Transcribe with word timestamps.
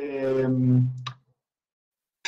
Eh, 0.00 0.48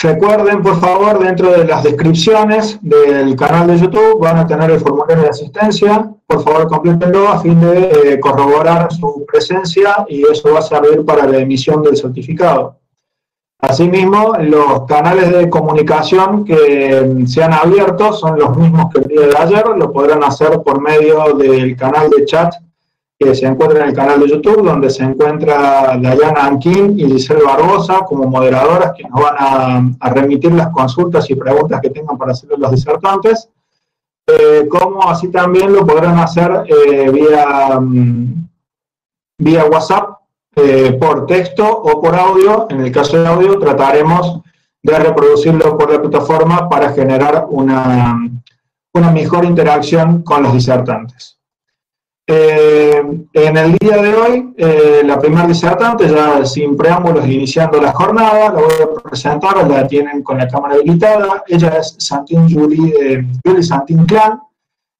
recuerden, 0.00 0.62
por 0.62 0.80
favor, 0.80 1.18
dentro 1.18 1.50
de 1.50 1.64
las 1.64 1.82
descripciones 1.82 2.78
del 2.82 3.36
canal 3.36 3.66
de 3.66 3.78
YouTube 3.78 4.20
van 4.20 4.38
a 4.38 4.46
tener 4.46 4.70
el 4.70 4.80
formulario 4.80 5.24
de 5.24 5.30
asistencia. 5.30 6.10
Por 6.26 6.42
favor, 6.42 6.68
complétenlo 6.68 7.28
a 7.28 7.40
fin 7.40 7.60
de 7.60 8.12
eh, 8.12 8.20
corroborar 8.20 8.92
su 8.92 9.24
presencia 9.26 10.06
y 10.08 10.22
eso 10.22 10.52
va 10.52 10.60
a 10.60 10.62
servir 10.62 11.04
para 11.04 11.26
la 11.26 11.38
emisión 11.38 11.82
del 11.82 11.96
certificado. 11.96 12.78
Asimismo, 13.60 14.34
los 14.38 14.86
canales 14.86 15.32
de 15.32 15.50
comunicación 15.50 16.44
que 16.44 17.24
se 17.26 17.42
han 17.42 17.52
abierto 17.52 18.12
son 18.12 18.38
los 18.38 18.56
mismos 18.56 18.86
que 18.94 19.00
el 19.00 19.08
día 19.08 19.20
de 19.26 19.36
ayer, 19.36 19.66
lo 19.76 19.92
podrán 19.92 20.22
hacer 20.22 20.62
por 20.62 20.80
medio 20.80 21.34
del 21.34 21.76
canal 21.76 22.08
de 22.08 22.24
chat 22.24 22.54
que 23.18 23.34
se 23.34 23.46
encuentra 23.46 23.82
en 23.82 23.88
el 23.88 23.96
canal 23.96 24.20
de 24.20 24.28
YouTube, 24.28 24.62
donde 24.62 24.90
se 24.90 25.02
encuentra 25.02 25.98
Dayana 26.00 26.44
Anquín 26.44 26.98
y 26.98 27.06
Giselle 27.06 27.42
Barbosa 27.42 28.04
como 28.06 28.26
moderadoras 28.26 28.92
que 28.96 29.02
nos 29.08 29.20
van 29.20 29.96
a, 30.00 30.10
remitir 30.10 30.52
las 30.52 30.68
consultas 30.68 31.28
y 31.28 31.34
preguntas 31.34 31.80
que 31.80 31.90
tengan 31.90 32.16
para 32.16 32.30
hacer 32.30 32.50
los 32.56 32.70
disertantes, 32.70 33.48
eh, 34.24 34.68
como 34.70 35.02
así 35.08 35.28
también 35.28 35.72
lo 35.72 35.84
podrán 35.84 36.18
hacer 36.18 36.64
eh, 36.68 37.10
vía, 37.10 37.80
mm, 37.80 38.48
vía 39.38 39.64
WhatsApp 39.64 40.10
eh, 40.54 40.96
por 41.00 41.26
texto 41.26 41.66
o 41.66 42.00
por 42.00 42.14
audio. 42.14 42.68
En 42.70 42.82
el 42.82 42.92
caso 42.92 43.20
de 43.20 43.26
audio 43.26 43.58
trataremos 43.58 44.42
de 44.80 44.96
reproducirlo 44.96 45.76
por 45.76 45.90
la 45.90 46.00
plataforma 46.00 46.68
para 46.68 46.92
generar 46.92 47.46
una, 47.50 48.16
una 48.94 49.10
mejor 49.10 49.44
interacción 49.44 50.22
con 50.22 50.44
los 50.44 50.52
disertantes. 50.52 51.37
Eh, 52.30 53.02
en 53.32 53.56
el 53.56 53.78
día 53.78 54.02
de 54.02 54.14
hoy, 54.14 54.54
eh, 54.58 55.00
la 55.02 55.18
primera 55.18 55.46
disertante, 55.46 56.06
ya 56.10 56.44
sin 56.44 56.76
preámbulos, 56.76 57.26
iniciando 57.26 57.80
la 57.80 57.90
jornada, 57.92 58.50
la 58.50 58.60
voy 58.60 58.74
a 58.82 59.02
presentar, 59.02 59.66
la 59.66 59.88
tienen 59.88 60.22
con 60.22 60.36
la 60.36 60.46
cámara 60.46 60.74
habilitada. 60.74 61.42
Ella 61.46 61.78
es 61.78 61.96
Santín 61.98 62.46
Julie, 62.52 63.26
Julie 63.42 63.62
Santín 63.62 64.04
Clan, 64.04 64.40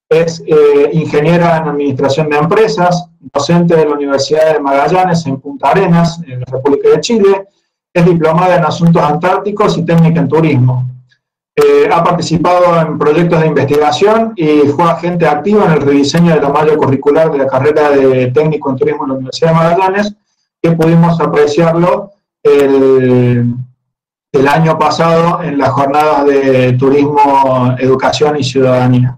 es 0.09 0.43
ingeniera 0.91 1.57
en 1.57 1.67
administración 1.67 2.31
de 2.31 2.37
empresas, 2.37 3.07
docente 3.19 3.75
de 3.75 3.85
la 3.85 3.93
Universidad 3.93 4.53
de 4.53 4.59
Magallanes 4.59 5.23
en 5.27 5.39
Punta 5.39 5.69
Arenas, 5.69 6.19
en 6.27 6.39
la 6.39 6.45
República 6.51 6.89
de 6.89 6.99
Chile, 6.99 7.47
es 7.93 8.05
diplomada 8.05 8.55
en 8.55 8.65
asuntos 8.65 9.03
antárticos 9.03 9.77
y 9.77 9.83
técnica 9.83 10.19
en 10.19 10.27
turismo. 10.27 10.89
Eh, 11.61 11.89
ha 11.91 12.03
participado 12.03 12.79
en 12.79 12.97
proyectos 12.97 13.41
de 13.41 13.47
investigación 13.47 14.33
y 14.35 14.59
fue 14.69 14.85
agente 14.85 15.27
activo 15.27 15.65
en 15.65 15.71
el 15.71 15.81
rediseño 15.81 16.33
de 16.33 16.41
la 16.41 16.49
malla 16.49 16.77
curricular 16.77 17.31
de 17.31 17.39
la 17.39 17.47
carrera 17.47 17.89
de 17.89 18.27
técnico 18.27 18.69
en 18.69 18.77
turismo 18.77 19.03
en 19.03 19.09
la 19.09 19.15
Universidad 19.15 19.49
de 19.49 19.55
Magallanes, 19.55 20.15
que 20.61 20.71
pudimos 20.71 21.19
apreciarlo 21.19 22.11
el, 22.43 23.55
el 24.31 24.47
año 24.47 24.77
pasado 24.77 25.41
en 25.43 25.57
las 25.57 25.69
jornadas 25.69 26.25
de 26.25 26.73
turismo, 26.73 27.75
educación 27.79 28.37
y 28.37 28.43
ciudadanía. 28.43 29.17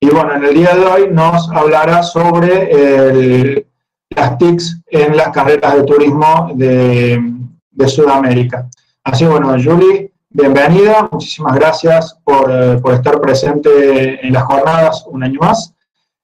Y 0.00 0.08
bueno, 0.08 0.34
en 0.34 0.44
el 0.44 0.54
día 0.54 0.74
de 0.74 0.84
hoy 0.84 1.08
nos 1.10 1.48
hablará 1.50 2.02
sobre 2.02 3.66
las 4.10 4.38
TICs 4.38 4.80
en 4.86 5.16
las 5.16 5.28
carreras 5.30 5.74
de 5.74 5.82
turismo 5.84 6.50
de, 6.54 7.34
Sudamérica. 7.86 8.68
Así 9.04 9.24
bueno, 9.24 9.52
Julie, 9.62 10.07
bienvenida, 10.38 11.08
muchísimas 11.10 11.56
gracias 11.56 12.16
por, 12.22 12.48
estar 12.92 13.20
presente 13.20 14.24
en 14.24 14.32
las 14.32 14.44
jornadas 14.44 15.04
un 15.08 15.24
año 15.24 15.40
más 15.40 15.74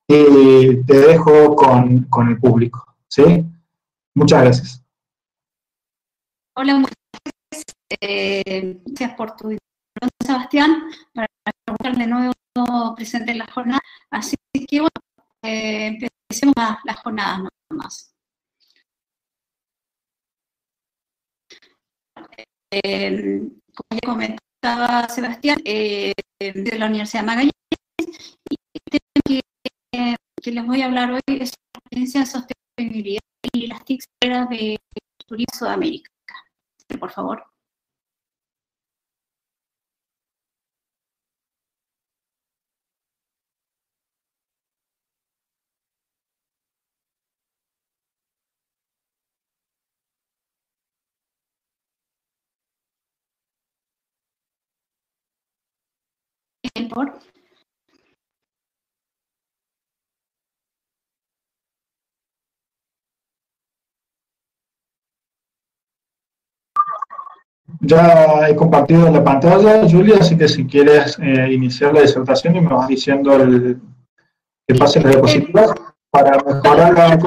y 0.06 0.76
te 0.84 0.98
dejo 0.98 1.56
con, 1.56 2.28
el 2.28 2.38
público. 2.38 2.86
¿sí? 3.08 3.44
Muchas 4.14 4.42
gracias. 4.42 4.84
Hola, 6.56 6.76
muchas 6.76 6.94
gracias. 7.50 7.76
Eh, 8.00 8.78
gracias 8.84 9.16
por 9.16 9.34
tu 9.34 9.56
Sebastián, 10.24 10.84
para 11.12 11.26
de 11.96 12.06
nuevo 12.06 12.32
presente 12.94 13.32
en 13.32 13.38
la 13.38 13.46
jornada. 13.46 13.80
Así 14.10 14.36
que, 14.68 14.80
bueno, 14.80 14.90
eh, 15.42 15.86
empecemos 15.86 16.54
las 16.56 16.78
la 16.84 16.94
jornadas 16.94 17.48
más. 17.70 18.14
Eh, 22.70 23.42
como 23.74 24.00
ya 24.00 24.06
comentaba 24.06 25.08
Sebastián, 25.08 25.60
eh, 25.64 26.12
de 26.38 26.78
la 26.78 26.86
Universidad 26.86 27.22
de 27.22 27.26
Magallanes, 27.26 27.52
y 28.50 28.56
el 28.74 28.82
tema 28.90 29.20
que, 29.24 30.50
les 30.50 30.66
voy 30.66 30.82
a 30.82 30.86
hablar 30.86 31.10
hoy 31.10 31.20
es 31.26 31.52
la 31.72 31.80
experiencia 31.80 32.20
de 32.20 32.26
sostenibilidad 32.26 33.20
y 33.52 33.66
las 33.66 33.84
TICs 33.84 34.06
de 34.20 34.78
Turismo 35.26 35.58
Sudamérica. 35.58 36.10
Por 37.00 37.10
favor. 37.10 37.53
Ya 67.80 68.48
he 68.48 68.56
compartido 68.56 69.08
la 69.10 69.22
pantalla, 69.22 69.88
Julia, 69.88 70.16
así 70.20 70.36
que 70.36 70.48
si 70.48 70.66
quieres 70.66 71.16
eh, 71.20 71.52
iniciar 71.52 71.94
la 71.94 72.00
disertación 72.00 72.56
y 72.56 72.60
me 72.60 72.74
vas 72.74 72.88
diciendo 72.88 73.34
el, 73.36 73.80
que 74.66 74.74
pase 74.74 75.00
la 75.00 75.10
diapositiva 75.10 75.74
para 76.10 76.42
mejorar 76.42 76.94
la, 76.94 77.18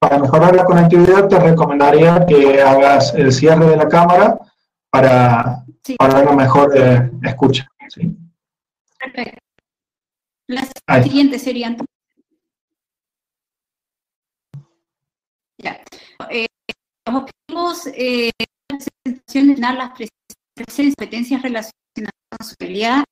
para 0.00 0.18
mejorar 0.18 0.56
la 0.56 0.64
conectividad 0.64 1.28
te 1.28 1.38
recomendaría 1.38 2.24
que 2.26 2.62
hagas 2.62 3.14
el 3.14 3.32
cierre 3.32 3.66
de 3.66 3.76
la 3.76 3.88
cámara 3.88 4.38
para, 4.90 5.65
para 5.98 6.20
una 6.20 6.32
mejor 6.32 6.76
eh, 6.76 7.10
escucha. 7.22 7.68
Perfecto. 8.98 9.38
Las 10.48 10.70
siguientes 11.02 11.42
serían. 11.42 11.76
Ya. 15.58 15.82
Eh, 16.30 16.46
los 17.06 17.22
objetivos 17.22 17.86
eh, 17.94 18.30
presentación 19.04 19.76
las 19.76 19.90
presencias, 19.90 20.94
competencias 20.96 21.42
relacionadas 21.42 21.72
con 22.30 22.46
su 22.46 22.54
realidad 22.58 23.04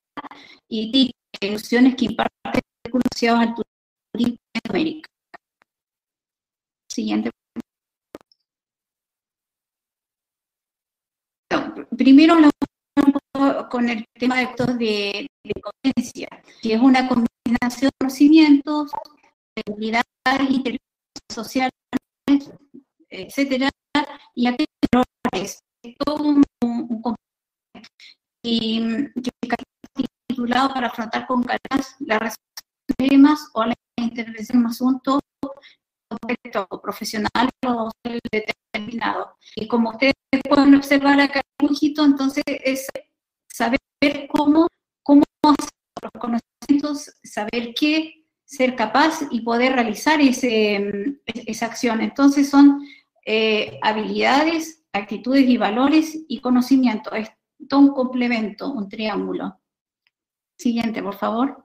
y 0.69 1.11
soluciones 1.41 1.95
que 1.95 2.05
imparten 2.05 2.61
conocidos 2.91 3.39
al 3.39 3.55
turismo 3.55 4.37
en 4.53 4.61
América. 4.69 5.09
Siguiente. 6.89 7.31
Primero, 11.97 12.35
con 13.69 13.89
el 13.89 14.05
tema 14.13 14.37
de, 14.37 14.47
de, 14.77 15.27
de 15.43 15.61
conciencia, 15.61 16.27
que 16.61 16.73
es 16.73 16.81
una 16.81 17.07
combinación 17.07 17.89
de 17.89 17.97
conocimientos, 17.99 18.91
de 19.55 19.63
habilidades 19.71 20.79
sociales, 21.31 21.71
etcétera, 23.09 23.69
y 24.33 24.47
aquellos 24.47 24.67
valores, 25.31 25.59
todo 25.99 26.23
un, 26.23 26.43
un, 26.61 27.15
y 28.43 28.79
que 29.21 29.31
titulado 30.27 30.73
para 30.73 30.87
afrontar 30.87 31.25
con 31.27 31.43
calidad 31.43 31.85
la 31.99 32.19
resolución 32.19 32.37
de 32.87 32.95
problemas 32.95 33.49
o 33.53 33.65
la 33.65 33.73
intervención 33.97 34.59
en 34.59 34.67
asuntos 34.67 35.19
profesional 36.81 37.49
o 37.65 37.91
determinado. 38.31 39.35
Y 39.55 39.67
como 39.67 39.91
ustedes 39.91 40.13
pueden 40.47 40.75
observar 40.75 41.19
acá 41.19 41.41
en 41.59 41.69
el 41.69 41.93
entonces 41.97 42.43
es 42.47 42.87
saber 43.47 43.79
cómo, 44.29 44.67
cómo 45.03 45.23
hacer 45.43 45.69
los 46.01 46.11
conocimientos, 46.19 47.15
saber 47.23 47.73
qué, 47.73 48.25
ser 48.45 48.75
capaz 48.75 49.21
y 49.31 49.41
poder 49.41 49.73
realizar 49.73 50.21
ese, 50.21 51.19
esa 51.25 51.65
acción. 51.65 52.01
Entonces 52.01 52.49
son 52.49 52.85
eh, 53.25 53.79
habilidades, 53.81 54.83
actitudes 54.93 55.47
y 55.49 55.57
valores 55.57 56.25
y 56.27 56.39
conocimiento. 56.41 57.13
Es 57.13 57.29
todo 57.67 57.79
un 57.79 57.93
complemento, 57.93 58.71
un 58.71 58.87
triángulo. 58.87 59.59
Siguiente, 60.57 61.01
por 61.01 61.15
favor. 61.15 61.64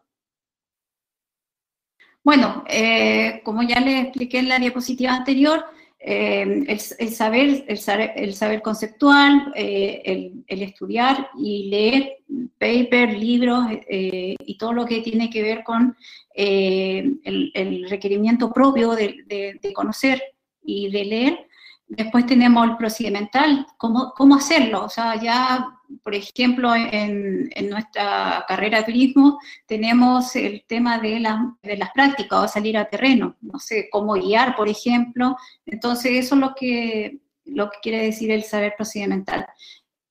Bueno, 2.22 2.64
eh, 2.68 3.40
como 3.44 3.62
ya 3.62 3.80
les 3.80 4.04
expliqué 4.04 4.38
en 4.38 4.48
la 4.48 4.58
diapositiva 4.58 5.14
anterior, 5.14 5.64
eh, 6.02 6.64
el, 6.66 7.10
saber, 7.10 7.64
el, 7.68 8.32
saber, 8.32 8.62
conceptual, 8.62 9.52
eh, 9.54 10.32
el, 10.46 10.62
estudiar 10.62 11.28
y 11.38 11.68
leer 11.68 12.16
paper, 12.56 13.18
libros 13.18 13.66
eh, 13.86 14.34
y 14.38 14.56
todo 14.56 14.72
lo 14.72 14.86
que 14.86 15.02
tiene 15.02 15.28
que 15.28 15.42
ver 15.42 15.62
con 15.62 15.94
el, 16.34 17.86
requerimiento 17.90 18.50
propio 18.50 18.92
de, 18.92 19.60
conocer 19.74 20.22
y 20.62 20.90
de 20.90 21.04
leer, 21.04 21.46
Después 21.92 22.24
tenemos 22.24 22.68
el 22.68 22.76
procedimental, 22.76 23.66
cómo, 23.76 24.12
cómo 24.16 24.36
hacerlo. 24.36 24.84
O 24.84 24.88
sea, 24.88 25.20
ya, 25.20 25.66
por 26.04 26.14
ejemplo, 26.14 26.72
en, 26.72 27.50
en 27.52 27.68
nuestra 27.68 28.44
carrera 28.46 28.78
de 28.78 28.84
turismo 28.84 29.40
tenemos 29.66 30.36
el 30.36 30.64
tema 30.68 30.98
de, 31.00 31.20
de 31.64 31.76
las 31.76 31.90
prácticas 31.90 32.44
o 32.44 32.48
salir 32.48 32.78
a 32.78 32.88
terreno. 32.88 33.36
No 33.40 33.58
sé, 33.58 33.88
cómo 33.90 34.12
guiar, 34.12 34.54
por 34.54 34.68
ejemplo. 34.68 35.36
Entonces, 35.66 36.12
eso 36.12 36.36
es 36.36 36.40
lo 36.40 36.54
que, 36.54 37.18
lo 37.44 37.68
que 37.70 37.78
quiere 37.82 38.04
decir 38.04 38.30
el 38.30 38.44
saber 38.44 38.74
procedimental. 38.76 39.44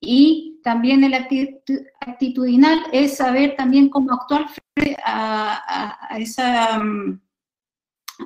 Y 0.00 0.60
también 0.62 1.02
el 1.02 1.14
actitudinal 1.14 2.78
es 2.92 3.16
saber 3.16 3.56
también 3.56 3.88
cómo 3.88 4.12
actuar 4.12 4.48
frente 4.48 5.00
a, 5.02 6.08
a, 6.10 6.18
esa, 6.18 6.76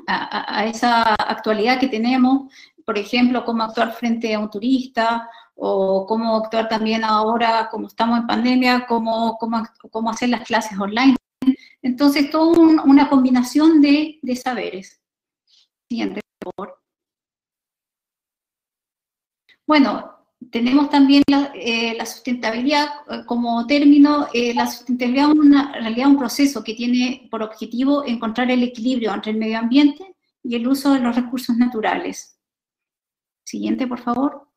a, 0.09 0.59
a, 0.59 0.67
esa 0.67 1.15
actualidad 1.15 1.79
que 1.79 1.87
tenemos 1.87 2.53
por 2.85 2.99
ejemplo, 2.99 3.45
cómo 3.45 3.63
actuar 3.63 3.93
frente 3.93 4.35
a 4.35 4.39
un 4.39 4.51
turista 4.51 5.29
o 5.55 6.07
cómo 6.07 6.37
actuar 6.37 6.69
también 6.69 7.05
ahora, 7.05 7.69
como 7.71 7.87
estamos 7.87 8.21
en 8.21 8.27
pandemia, 8.27 8.87
cómo, 8.87 9.37
cómo, 9.39 9.63
cómo 9.91 10.11
hacer 10.11 10.29
las 10.29 10.45
clases 10.47 10.79
online. 10.79 11.17
Entonces, 11.83 12.31
toda 12.31 12.59
una 12.85 13.09
combinación 13.09 13.81
de, 13.81 14.19
de 14.23 14.37
saberes. 14.37 15.01
Siguiente, 15.89 16.21
por 16.39 16.55
favor. 16.57 16.81
Bueno, 19.67 20.15
tenemos 20.51 20.91
también 20.91 21.23
la, 21.29 21.53
eh, 21.55 21.95
la, 21.97 22.07
sustentabilidad 22.07 22.87
eh, 23.11 23.23
como 23.27 23.67
término. 23.67 24.29
Eh, 24.33 24.55
la 24.55 24.67
sustentabilidad 24.67 25.31
es 25.31 25.37
en 25.37 25.83
realidad 25.83 26.09
un 26.09 26.19
proceso 26.19 26.63
que 26.63 26.75
tiene 26.75 27.29
por 27.31 27.43
objetivo 27.43 28.05
encontrar 28.07 28.51
el 28.51 28.63
equilibrio 28.63 29.13
entre 29.15 29.33
el 29.33 29.39
medio 29.39 29.59
ambiente 29.59 30.15
y 30.43 30.57
el 30.57 30.69
uso 30.69 30.93
de 30.93 31.01
los 31.01 31.17
recursos 31.17 31.57
naturales. 31.57 32.34
Siguiente, 33.45 33.87
por 33.87 34.01
favor. 34.01 34.49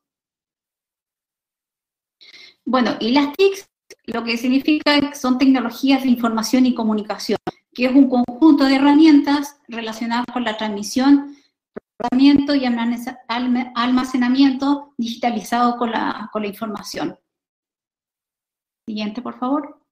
Bueno, 2.64 2.96
y 3.00 3.12
las 3.12 3.32
TICs 3.34 3.68
lo 4.04 4.24
que 4.24 4.36
significa 4.36 5.14
son 5.14 5.38
tecnologías 5.38 6.02
de 6.02 6.08
información 6.08 6.66
y 6.66 6.74
comunicación, 6.74 7.38
que 7.72 7.86
es 7.86 7.92
un 7.92 8.08
conjunto 8.08 8.64
de 8.64 8.76
herramientas 8.76 9.60
relacionadas 9.68 10.26
con 10.32 10.44
la 10.44 10.56
transmisión, 10.56 11.36
procesamiento 11.96 12.54
y 12.54 12.64
almacenamiento 13.74 14.94
digitalizado 14.96 15.76
con 15.76 15.90
la, 15.90 16.28
con 16.32 16.42
la 16.42 16.48
información. 16.48 17.18
Siguiente, 18.86 19.20
por 19.20 19.38
favor. 19.38 19.82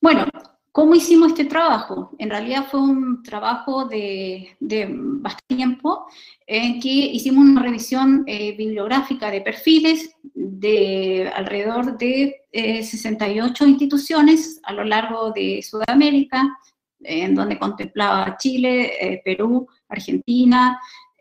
Bueno, 0.00 0.26
¿Cómo 0.74 0.96
hicimos 0.96 1.28
este 1.28 1.44
trabajo? 1.44 2.10
En 2.18 2.30
realidad 2.30 2.66
fue 2.68 2.80
un 2.80 3.22
trabajo 3.22 3.84
de, 3.84 4.56
bastante 4.58 5.54
tiempo 5.54 6.06
en 6.48 6.80
que 6.80 6.88
hicimos 6.88 7.44
una 7.44 7.62
revisión 7.62 8.24
eh, 8.26 8.56
bibliográfica 8.56 9.30
de 9.30 9.40
perfiles 9.40 10.16
de 10.34 11.30
alrededor 11.32 11.96
de 11.96 12.42
68 12.52 13.64
eh, 13.64 13.68
instituciones 13.68 14.60
a 14.64 14.72
lo 14.72 14.82
largo 14.82 15.30
de 15.30 15.62
Sudamérica, 15.62 16.58
en 16.98 17.36
donde 17.36 17.56
contemplaba 17.56 18.36
Chile, 18.36 18.94
eh, 19.00 19.22
Perú, 19.24 19.68
Argentina, 19.88 20.80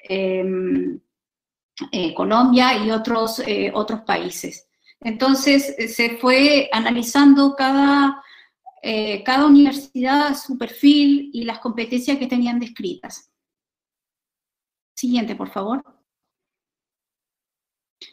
em, 0.09 0.99
Colombia 2.15 2.83
y 2.83 2.89
otros, 2.89 3.39
otros 3.73 4.01
países. 4.01 4.67
Entonces 4.99 5.75
se 5.95 6.17
fue 6.17 6.69
analizando 6.71 7.55
cada 7.55 8.22
eh, 8.85 9.23
cada 9.23 9.45
universidad, 9.45 10.35
su 10.35 10.57
perfil 10.57 11.29
y 11.31 11.45
las 11.45 11.59
competencias 11.59 12.17
que 12.17 12.27
tenían 12.27 12.59
descritas. 12.59 13.31
Siguiente, 14.93 15.37
por 15.37 15.49
favor. 15.49 15.81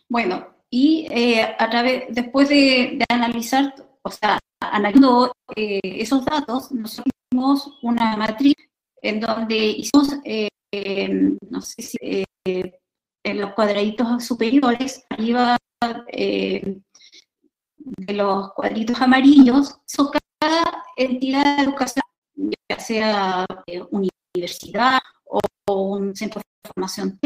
Bueno, 0.08 0.46
y 0.70 1.08
eh, 1.10 1.42
a 1.58 1.68
través, 1.68 2.04
después 2.10 2.48
de, 2.48 3.04
analizar, 3.08 3.74
o 4.02 4.10
sea, 4.12 4.38
analizando 4.60 5.32
eh, 5.56 5.80
esos 5.82 6.24
datos, 6.24 6.70
nosotros 6.70 7.12
hicimos 7.32 7.78
una 7.82 8.16
matriz 8.16 8.54
en 9.02 9.18
donde 9.18 9.56
hicimos, 9.56 10.20
no 11.50 11.60
sé 11.62 11.82
si 11.82 12.24
en 13.24 13.40
los 13.40 13.54
cuadraditos 13.54 14.24
superiores, 14.24 15.04
arriba 15.10 15.56
de 17.80 18.14
los 18.14 18.52
cuadritos 18.52 19.00
amarillos, 19.00 19.76
cada 20.12 20.19
entidad 21.00 21.60
educacional, 21.60 22.04
ya 22.68 22.78
sea 22.78 23.46
eh, 23.66 23.82
universidad 23.90 24.98
o, 25.24 25.40
un 25.72 26.16
centro 26.16 26.40
de 26.40 26.68
formación 26.68 27.18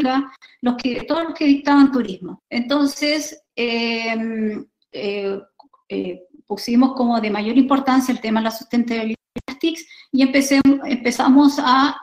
los 0.60 0.76
que, 0.76 1.04
todos 1.04 1.24
los 1.24 1.34
que 1.34 1.46
dictaban 1.46 1.90
turismo. 1.90 2.42
Entonces, 2.50 3.42
em, 3.56 4.64
eh, 4.92 5.40
eh, 5.88 6.22
pusimos 6.46 6.92
como 6.94 7.20
de 7.20 7.30
mayor 7.30 7.56
importancia 7.56 8.12
el 8.12 8.20
tema 8.20 8.40
de 8.40 8.44
la 8.44 8.50
sustentabilidad 8.50 9.18
de 9.34 9.40
las 9.46 9.58
TICs 9.58 9.86
y 10.12 10.22
empezamos 10.22 11.58
a, 11.58 11.96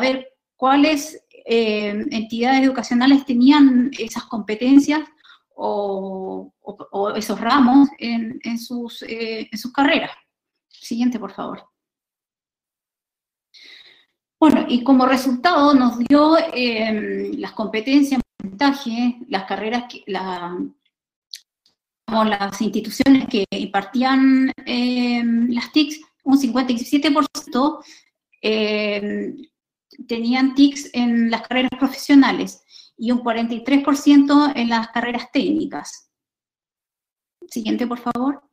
ver 0.00 0.28
cuáles 0.56 1.22
entidades 1.46 2.64
educacionales 2.64 3.24
tenían 3.24 3.90
esas 3.98 4.24
competencias 4.24 5.00
o, 5.54 6.52
esos 7.14 7.40
ramos 7.40 7.88
en, 7.98 8.40
en 8.42 8.58
sus 8.58 9.04
carreras. 9.72 10.10
Siguiente, 10.86 11.18
por 11.18 11.32
favor. 11.32 11.68
Bueno, 14.38 14.66
y 14.68 14.84
como 14.84 15.04
resultado 15.06 15.74
nos 15.74 15.98
dio 15.98 16.36
em, 16.52 17.32
las 17.40 17.52
competencias, 17.52 18.20
porcentaje, 18.36 19.18
las 19.28 19.44
carreras, 19.46 19.84
las 22.06 22.60
instituciones 22.60 23.26
que 23.28 23.44
impartían 23.50 24.52
em, 24.64 25.48
las 25.50 25.72
TICs, 25.72 26.00
un 26.22 26.38
57% 26.38 27.84
em, 28.42 29.36
tenían 30.06 30.54
TICs 30.54 30.90
en 30.92 31.30
las 31.32 31.42
carreras 31.48 31.72
profesionales 31.76 32.62
y 32.96 33.10
un 33.10 33.24
43% 33.24 34.52
en 34.54 34.68
las 34.68 34.88
carreras 34.90 35.32
técnicas. 35.32 36.12
Siguiente, 37.48 37.88
por 37.88 37.98
favor. 37.98 38.45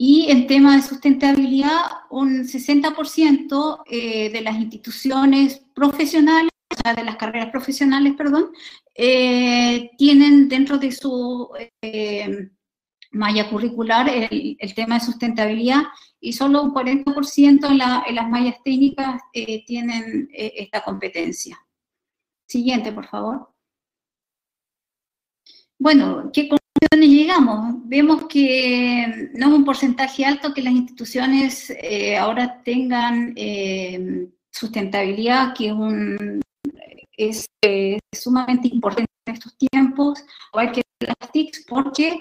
Y 0.00 0.30
en 0.30 0.46
tema 0.46 0.76
de 0.76 0.82
sustentabilidad, 0.82 1.80
un 2.10 2.44
60% 2.44 3.82
eh, 3.90 4.30
de 4.30 4.40
las 4.42 4.54
instituciones 4.56 5.60
profesionales, 5.74 6.52
o 6.70 6.76
sea, 6.80 6.94
de 6.94 7.02
las 7.02 7.16
carreras 7.16 7.50
profesionales, 7.50 8.14
perdón, 8.16 8.52
eh, 8.94 9.90
tienen 9.98 10.48
dentro 10.48 10.78
de 10.78 10.92
su 10.92 11.50
eh, 11.82 12.48
malla 13.10 13.50
curricular 13.50 14.08
el, 14.08 14.56
tema 14.76 14.94
de 15.00 15.04
sustentabilidad 15.04 15.82
y 16.20 16.32
solo 16.32 16.62
un 16.62 16.72
40% 16.72 17.66
en, 17.66 17.72
en, 17.72 18.14
las 18.14 18.30
mallas 18.30 18.56
técnicas 18.64 19.20
tienen 19.66 20.28
esta 20.32 20.84
competencia. 20.84 21.58
Siguiente, 22.46 22.92
por 22.92 23.06
favor. 23.08 23.52
Bueno, 25.78 26.30
¿qué 26.32 26.48
llegamos? 27.28 27.76
Vemos 27.84 28.26
que 28.28 29.30
no 29.34 29.48
es 29.48 29.52
un 29.52 29.64
porcentaje 29.64 30.24
alto 30.24 30.54
que 30.54 30.62
las 30.62 30.72
instituciones 30.72 31.70
eh, 31.70 32.16
ahora 32.16 32.62
tengan 32.62 33.32
eh, 33.36 34.28
sustentabilidad, 34.50 35.54
que 35.54 35.74
es 37.16 37.46
eh, 37.62 37.98
sumamente 38.14 38.68
importante 38.68 39.10
en 39.26 39.34
estos 39.34 39.56
tiempos, 39.56 40.24
igual 40.52 40.72
que 40.72 40.82
las 41.00 41.32
TICs, 41.32 41.64
porque 41.68 42.20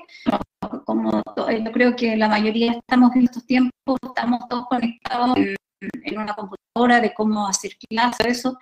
como 0.85 1.21
yo 1.37 1.71
creo 1.71 1.95
que 1.95 2.15
la 2.15 2.27
mayoría 2.27 2.73
estamos 2.73 3.15
en 3.15 3.23
estos 3.23 3.45
tiempos, 3.45 3.97
estamos 4.03 4.47
todos 4.49 4.67
conectados 4.67 5.37
en, 5.37 6.17
una 6.17 6.33
computadora 6.33 6.99
de 6.99 7.13
cómo 7.13 7.47
hacer 7.47 7.71
clases, 7.89 8.25
eso, 8.25 8.57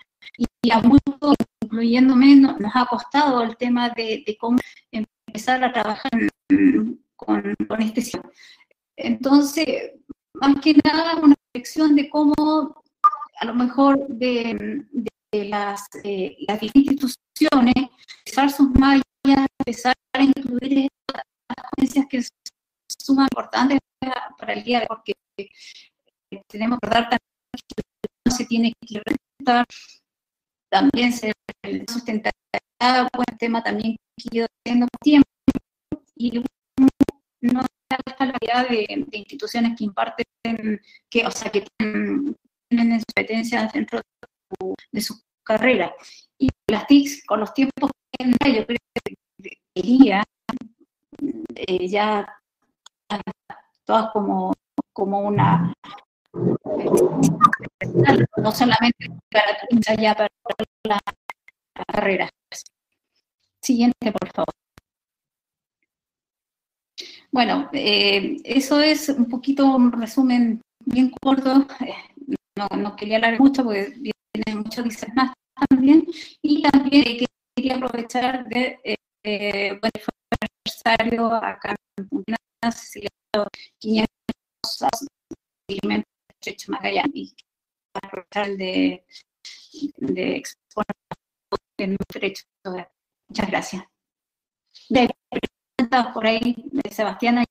y 0.62 0.72
a 0.72 0.82
muchos, 0.82 1.36
incluyéndome, 1.64 2.36
nos 2.36 2.75
ha 2.75 2.86
costado 2.86 3.42
el 3.42 3.56
tema 3.58 3.90
de 3.90 4.38
cómo 4.40 4.58
empezar 5.36 5.62
a 5.65 5.74
trabajar 5.74 6.12
con, 7.18 7.56
este 7.80 8.01
sistema. 8.01 8.32
Entonces, 8.96 9.92
más 10.34 10.56
que 10.62 10.75
nada, 10.82 11.18
una 11.18 11.36
reflexión 11.54 11.94
de 11.94 12.10
cómo 12.10 12.82
a 13.38 13.46
lo 13.46 13.54
mejor 13.54 14.08
de, 14.08 14.86
las, 15.34 15.89
eh, 16.06 16.38
las 16.48 16.63
instituciones, 16.63 17.75
empezar 18.25 18.50
sus 18.50 18.70
mallas, 18.70 19.04
empezar 19.60 19.94
a 20.13 20.24
incluir 20.24 20.88
las 21.13 21.65
ciencias 21.77 22.06
que 22.10 22.22
son 22.22 22.32
sumamente 22.88 23.36
importantes 23.36 23.80
para 24.38 24.54
el 24.54 24.63
día 24.63 24.80
de 24.80 24.88
porque 24.88 25.13
tenemos 26.48 26.80
que 26.80 26.89
dar 26.89 27.10
también 27.10 27.20
que 28.25 28.32
se 28.32 28.46
tiene 28.46 28.74
que 28.88 29.00
representar, 29.00 29.65
también 30.70 31.12
se 31.12 31.34
sustentabilidad, 31.89 32.62
buen 33.13 33.38
tema 33.38 33.63
también 33.63 33.96
que 34.18 34.38
ido 34.38 34.48
teniendo 34.63 34.88
tiempo, 35.01 35.30
y 36.15 36.44
no 37.42 37.62
la 37.89 38.15
calidad 38.15 38.68
de, 38.68 39.06
instituciones 39.12 39.77
que 39.77 39.84
imparten, 39.84 40.82
que, 41.10 41.25
o 41.25 41.32
sea, 41.32 41.51
que 41.51 41.65
tienen, 41.77 42.36
competencias 42.70 43.72
dentro 43.74 44.01
de 44.92 45.01
su, 45.01 45.22
carrera. 45.44 45.94
Y 46.39 46.50
las 46.68 46.88
TICs 46.88 47.24
con 47.27 47.39
los 47.39 47.54
tiempos 47.54 47.92
que 48.18 48.54
yo 48.56 48.65
creo 48.65 48.77
que 49.04 49.58
quería 49.75 50.24
eh, 51.56 51.88
ya 51.88 52.27
todas 53.86 54.12
como, 54.12 54.54
como 54.92 55.20
una 55.20 55.72
no 58.38 58.51
solamente 58.51 59.08
para 59.32 59.58
ya 59.98 60.15
para 60.15 60.30
la, 60.84 61.00
carrera. 61.74 62.30
Siguiente, 63.66 64.12
por 64.12 64.30
favor. 64.32 64.54
Bueno, 67.32 67.70
eh, 67.74 68.38
eso 68.44 68.80
es 68.80 69.10
un 69.10 69.28
poquito 69.30 69.66
un 69.66 69.92
resumen 69.92 70.62
bien 70.86 71.12
corto. 71.22 71.68
Eh, 71.82 71.94
no, 72.58 72.68
no, 72.78 72.96
quería 72.96 73.18
hablar 73.18 73.40
mucho 73.40 73.64
porque 73.64 73.94
viene 73.98 74.62
mucho 74.62 74.84
dice 74.84 75.08
más 75.16 75.34
también. 75.70 76.06
Y 76.42 76.62
también 76.62 77.26
quería 77.56 77.76
aprovechar 77.76 78.48
de, 78.48 78.80
eh, 79.24 79.78
bueno, 79.82 79.92
el 80.32 80.48
aniversario 80.66 81.34
acá 81.34 81.76
en 81.98 82.08
Punta 82.08 82.36
500 83.80 84.08
alimentos 85.70 86.08
de 86.46 86.56
Magallanes 86.70 87.36
aprovechar 87.94 88.58
de, 88.58 89.06
de 89.98 90.36
exponer 90.38 90.96
en 91.78 91.98
derecho. 92.14 92.44
Muchas 93.27 93.48
gracias. 93.50 93.84
De 94.89 95.10
por 96.13 96.25
ahí, 96.25 96.55
de 96.72 96.89
Sebastián. 96.89 97.44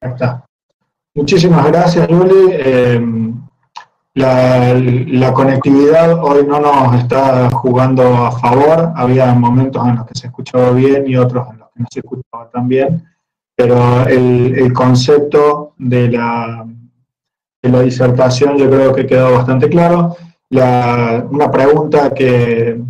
Está. 0.00 0.44
Muchísimas 1.14 1.66
gracias, 1.66 2.10
Luli. 2.10 2.52
Eh, 2.52 3.00
la, 4.14 5.32
conectividad 5.32 6.22
hoy 6.22 6.46
no 6.46 6.60
nos 6.60 6.94
está 6.96 7.50
jugando 7.50 8.02
a 8.02 8.32
favor. 8.32 8.92
Había 8.96 9.32
momentos 9.34 9.86
en 9.86 9.96
los 9.96 10.06
que 10.06 10.14
se 10.14 10.26
escuchaba 10.28 10.70
bien 10.70 11.06
y 11.06 11.16
otros 11.16 11.48
en 11.50 11.58
los 11.58 11.68
que 11.70 11.80
no 11.80 11.86
se 11.90 12.00
escuchaba 12.00 12.50
tan 12.50 12.68
bien. 12.68 13.04
Pero 13.54 14.06
el, 14.06 14.72
concepto 14.72 15.74
de 15.78 16.10
la, 16.10 16.66
la 17.62 17.80
disertación 17.82 18.56
yo 18.56 18.70
creo 18.70 18.94
que 18.94 19.06
quedó 19.06 19.32
bastante 19.32 19.68
claro. 19.68 20.16
una 20.50 21.50
pregunta 21.50 22.14
que, 22.14 22.80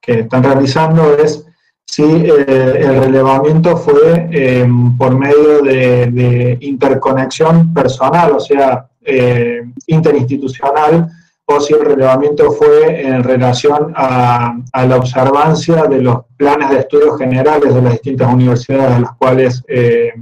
que 0.00 0.20
están 0.20 0.42
realizando 0.42 1.16
es 1.16 1.46
Sí, 1.86 2.02
eh, 2.02 2.44
el 2.80 3.00
relevamiento 3.00 3.76
fue 3.76 4.28
em, 4.30 4.98
por 4.98 5.16
medio 5.16 5.62
de, 5.62 6.58
interconexión 6.60 7.72
personal, 7.72 8.32
o 8.32 8.40
sea, 8.40 8.88
eh, 9.02 9.62
interinstitucional, 9.86 11.08
o 11.46 11.60
si 11.60 11.74
el 11.74 11.84
relevamiento 11.84 12.50
fue 12.50 13.06
en 13.06 13.22
relación 13.22 13.92
a, 13.94 14.58
la 14.74 14.96
observancia 14.96 15.84
de 15.84 16.02
los 16.02 16.24
planes 16.36 16.70
de 16.70 16.80
estudios 16.80 17.16
generales 17.18 17.72
de 17.72 17.80
las 17.80 17.92
distintas 17.92 18.34
universidades 18.34 18.92
a 18.92 19.00
las 19.00 19.12
cuales 19.12 19.62
eh, 19.68 20.12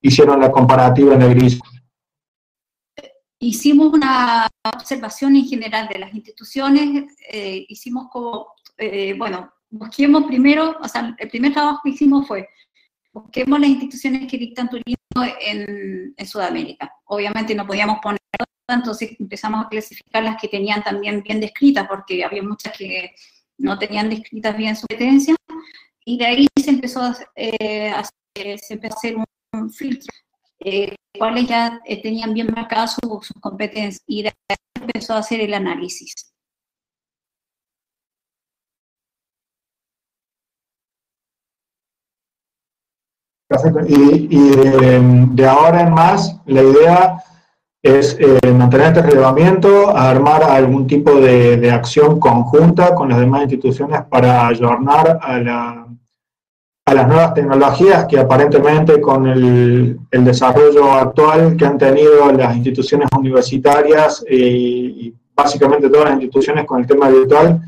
hicieron 0.00 0.40
la 0.40 0.50
comparativa 0.50 1.14
en 1.14 1.22
el 1.22 1.34
gris. 1.34 1.60
Hicimos 3.40 3.92
una 3.92 4.48
observación 4.74 5.36
en 5.36 5.46
general 5.46 5.88
de 5.88 5.98
las 6.00 6.12
instituciones, 6.14 7.14
hicimos 7.68 8.08
como, 8.10 8.48
bueno, 9.16 9.52
busquemos 9.70 10.24
primero, 10.24 10.76
o 10.82 10.88
sea, 10.88 11.14
el 11.16 11.28
primer 11.28 11.52
trabajo 11.52 11.80
que 11.84 11.90
hicimos 11.90 12.26
fue, 12.26 12.48
busquemos 13.12 13.60
las 13.60 13.70
instituciones 13.70 14.30
que 14.30 14.38
dictan 14.38 14.68
turismo 14.68 14.98
en, 15.40 16.14
Sudamérica. 16.26 16.92
Obviamente 17.06 17.54
no 17.54 17.66
podíamos 17.66 17.98
poner 18.00 18.18
entonces 18.70 19.16
empezamos 19.18 19.64
a 19.64 19.68
clasificar 19.70 20.22
las 20.22 20.38
que 20.38 20.48
tenían 20.48 20.82
también 20.82 21.22
bien 21.22 21.40
descritas, 21.40 21.88
porque 21.88 22.22
había 22.22 22.42
muchas 22.42 22.76
que 22.76 23.14
no 23.56 23.78
tenían 23.78 24.10
descritas 24.10 24.56
bien 24.56 24.76
su 24.76 24.86
competencia, 24.86 25.34
y 26.04 26.18
de 26.18 26.26
ahí 26.26 26.46
se 26.62 26.70
empezó 26.70 27.00
a, 27.00 27.16
eh, 27.34 27.94
se 28.34 28.74
empezó 28.74 28.94
a 28.94 28.98
hacer 28.98 29.16
un, 29.16 29.70
filtro, 29.70 30.12
eh, 30.60 30.94
cuáles 31.18 31.46
ya 31.46 31.80
eh, 31.84 32.00
tenían 32.02 32.34
bien 32.34 32.48
marcadas 32.54 32.96
sus 33.00 33.32
competencias, 33.40 34.02
y 34.06 34.22
de 34.22 34.28
ahí 34.28 34.56
empezó 34.80 35.14
a 35.14 35.18
hacer 35.18 35.40
el 35.40 35.54
análisis. 35.54 36.32
Y, 43.88 44.50
de, 44.50 45.46
ahora 45.48 45.80
en 45.80 45.94
más, 45.94 46.38
la 46.44 46.62
idea 46.62 47.22
es 47.82 48.18
eh, 48.20 48.52
mantener 48.52 48.88
este 48.88 49.02
relevamiento, 49.02 49.96
armar 49.96 50.42
algún 50.42 50.86
tipo 50.86 51.14
de, 51.14 51.70
acción 51.70 52.20
conjunta 52.20 52.94
con 52.94 53.08
las 53.08 53.20
demás 53.20 53.42
instituciones 53.42 54.02
para 54.10 54.48
ayornar 54.48 55.18
a, 55.22 55.87
las 56.94 57.08
nuevas 57.08 57.34
tecnologías 57.34 58.06
que 58.06 58.18
aparentemente 58.18 59.00
con 59.00 59.26
el, 59.26 59.98
desarrollo 60.10 60.92
actual 60.92 61.56
que 61.56 61.66
han 61.66 61.78
tenido 61.78 62.30
las 62.32 62.56
instituciones 62.56 63.08
universitarias 63.16 64.24
eh, 64.28 64.36
y 64.36 65.14
básicamente 65.34 65.88
todas 65.88 66.06
las 66.06 66.14
instituciones 66.14 66.66
con 66.66 66.80
el 66.80 66.86
tema 66.86 67.08
virtual, 67.08 67.60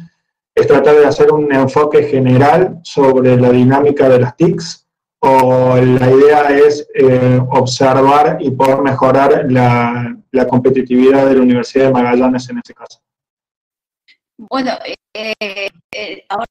es 0.55 0.67
tratar 0.67 0.97
de 0.97 1.07
hacer 1.07 1.33
un 1.33 1.53
enfoque 1.53 2.05
general 2.05 2.81
sobre 2.83 3.37
la 3.37 3.51
dinámica 3.51 4.09
de 4.09 4.21
las 4.21 4.37
TICs 4.37 4.87
o 5.21 5.77
la 5.77 6.11
idea 6.11 6.49
es 6.59 6.89
eh, 6.95 7.41
observar 7.51 8.39
y 8.41 8.51
poder 8.51 8.81
mejorar 8.83 9.47
la, 9.51 10.17
competitividad 10.49 11.27
de 11.27 11.35
la 11.35 11.43
Universidad 11.43 11.87
de 11.87 11.93
Magallanes 11.93 12.49
en 12.49 12.59
este 12.59 12.75
caso? 12.75 13.01
Bueno, 14.39 14.73
eh, 15.15 15.35
ahora 16.29 16.47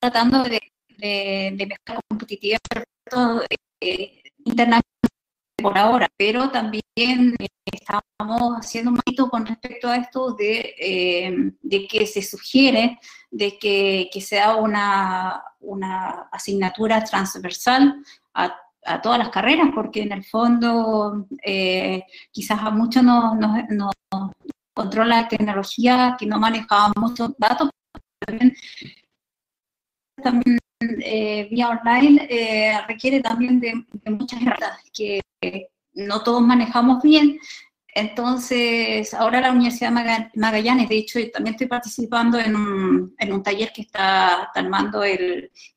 tratando 0.00 0.42
de, 0.44 0.60
de, 0.98 1.54
de 1.56 1.66
mejorar 1.66 1.96
la 1.96 2.00
competitividad 2.08 2.58
internamente 4.44 4.88
por 5.56 5.76
ahora, 5.76 6.08
pero 6.16 6.50
también 6.50 7.36
estamos 7.64 8.56
haciendo 8.58 8.92
un 8.92 8.96
poquito 8.98 9.28
con 9.28 9.44
respecto 9.46 9.88
a 9.88 9.96
esto 9.96 10.32
de, 10.34 11.52
de 11.60 11.86
que 11.88 12.06
se 12.06 12.22
sugiere 12.22 12.98
de 13.30 13.58
que, 13.58 14.08
que 14.12 14.20
sea 14.20 14.56
una, 14.56 15.42
una 15.60 16.28
asignatura 16.32 17.02
transversal 17.04 18.02
a, 18.34 18.56
a, 18.84 19.02
todas 19.02 19.18
las 19.18 19.30
carreras, 19.30 19.68
porque 19.74 20.02
en 20.02 20.12
el 20.12 20.24
fondo 20.24 21.26
eh, 21.44 22.04
quizás 22.30 22.60
a 22.62 22.70
muchos 22.70 23.02
no, 23.02 23.34
no, 23.34 23.90
controla 24.72 25.22
la 25.22 25.28
tecnología, 25.28 26.16
que 26.18 26.26
no 26.26 26.38
manejaban 26.38 26.92
muchos 26.96 27.32
datos, 27.36 27.70
también 30.22 30.58
eh, 30.80 31.48
vía 31.50 31.70
online 31.70 32.26
eh, 32.30 32.78
requiere 32.86 33.20
también 33.20 33.60
de, 33.60 33.74
muchas 34.10 34.40
herramientas 34.40 34.82
que 34.92 35.20
no 35.94 36.22
todos 36.22 36.42
manejamos 36.42 37.02
bien, 37.02 37.38
entonces, 37.98 39.12
ahora 39.12 39.40
la 39.40 39.50
Universidad 39.50 39.90
Magallanes, 40.34 40.88
de 40.88 40.98
hecho, 40.98 41.18
también 41.32 41.54
estoy 41.54 41.66
participando 41.66 42.38
en 42.38 42.54
un, 42.54 43.42
taller 43.42 43.72
que 43.72 43.82
está, 43.82 44.44
armando 44.54 45.02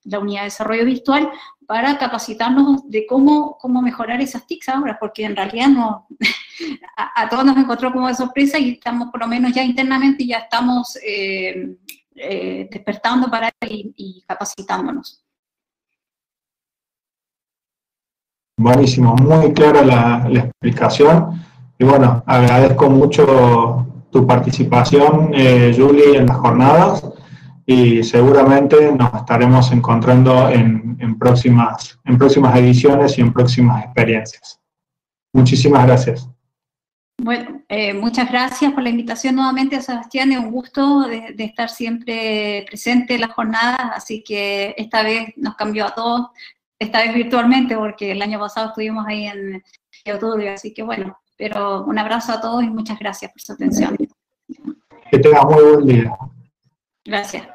la 0.03 0.19
Unidad 0.19 0.41
de 0.41 0.45
Desarrollo 0.45 0.85
Virtual 0.85 1.31
para 1.65 1.97
capacitarnos 1.97 2.87
de 2.87 3.07
cómo, 3.07 3.57
cómo 3.59 3.81
mejorar 3.81 4.21
esas 4.21 4.45
TICs 4.45 4.69
ahora, 4.69 4.97
porque 4.99 5.23
en 5.23 5.35
realidad 5.35 5.69
no, 5.69 6.05
a, 7.15 7.27
todos 7.27 7.43
nos 7.43 7.57
encontró 7.57 7.91
como 7.91 8.07
de 8.07 8.13
sorpresa 8.13 8.59
y 8.59 8.73
estamos 8.73 9.09
por 9.09 9.21
lo 9.21 9.27
menos 9.27 9.53
ya 9.53 9.63
internamente 9.63 10.23
ya 10.23 10.39
estamos 10.39 10.99
eh, 11.03 11.75
eh, 12.21 12.69
despertando 12.71 13.29
para 13.29 13.49
y, 13.67 13.93
y 13.97 14.23
capacitándonos. 14.27 15.23
Buenísimo, 18.57 19.15
muy 19.15 19.53
clara 19.53 19.83
la, 19.83 20.29
la 20.29 20.39
explicación. 20.39 21.43
Y 21.79 21.83
bueno, 21.83 22.23
agradezco 22.27 22.89
mucho 22.89 23.87
tu 24.11 24.27
participación, 24.27 25.31
eh, 25.33 25.73
Julie, 25.75 26.17
en 26.17 26.27
las 26.27 26.37
jornadas 26.37 27.03
y 27.65 28.03
seguramente 28.03 28.91
nos 28.91 29.13
estaremos 29.13 29.71
encontrando 29.71 30.49
en, 30.49 31.17
próximas, 31.17 31.99
en 32.03 32.17
próximas 32.17 32.55
ediciones 32.57 33.17
y 33.17 33.21
en 33.21 33.33
próximas 33.33 33.85
experiencias. 33.85 34.59
Muchísimas 35.33 35.85
gracias. 35.87 36.29
Bueno, 37.19 37.60
eh, 37.73 37.93
muchas 37.93 38.29
gracias 38.29 38.73
por 38.73 38.83
la 38.83 38.89
invitación 38.89 39.35
nuevamente 39.35 39.77
a 39.77 39.81
Sebastián. 39.81 40.33
Es 40.33 40.39
un 40.39 40.51
gusto 40.51 41.07
de, 41.07 41.33
estar 41.37 41.69
siempre 41.69 42.65
presente 42.67 43.15
en 43.15 43.21
las 43.21 43.31
jornadas, 43.31 43.91
así 43.95 44.21
que 44.23 44.75
esta 44.77 45.03
vez 45.03 45.29
nos 45.37 45.55
cambió 45.55 45.85
a 45.85 45.95
todos, 45.95 46.31
esta 46.77 46.99
vez 46.99 47.13
virtualmente, 47.13 47.77
porque 47.77 48.11
el 48.11 48.21
año 48.21 48.39
pasado 48.39 48.67
estuvimos 48.67 49.05
ahí 49.07 49.25
en 49.25 49.63
YouTube, 50.03 50.49
así 50.49 50.73
que 50.73 50.83
bueno, 50.83 51.17
pero 51.37 51.85
un 51.85 51.97
abrazo 51.97 52.33
a 52.33 52.41
todos 52.41 52.61
y 52.61 52.69
muchas 52.69 52.99
gracias 52.99 53.31
por 53.31 53.41
su 53.41 53.53
atención. 53.53 53.95
Que 55.09 55.19
tengas 55.19 55.45
muy 55.45 55.63
buen 55.63 55.85
día. 55.85 56.11
Gracias. 57.05 57.47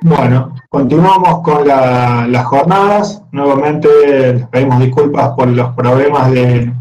Bueno, 0.00 0.54
continuamos 0.68 1.42
con 1.42 1.66
las 1.66 2.46
jornadas. 2.46 3.22
Nuevamente 3.32 3.88
les 4.34 4.46
pedimos 4.46 4.78
disculpas 4.78 5.30
por 5.30 5.48
los 5.48 5.74
problemas 5.74 6.30
de, 6.30 6.72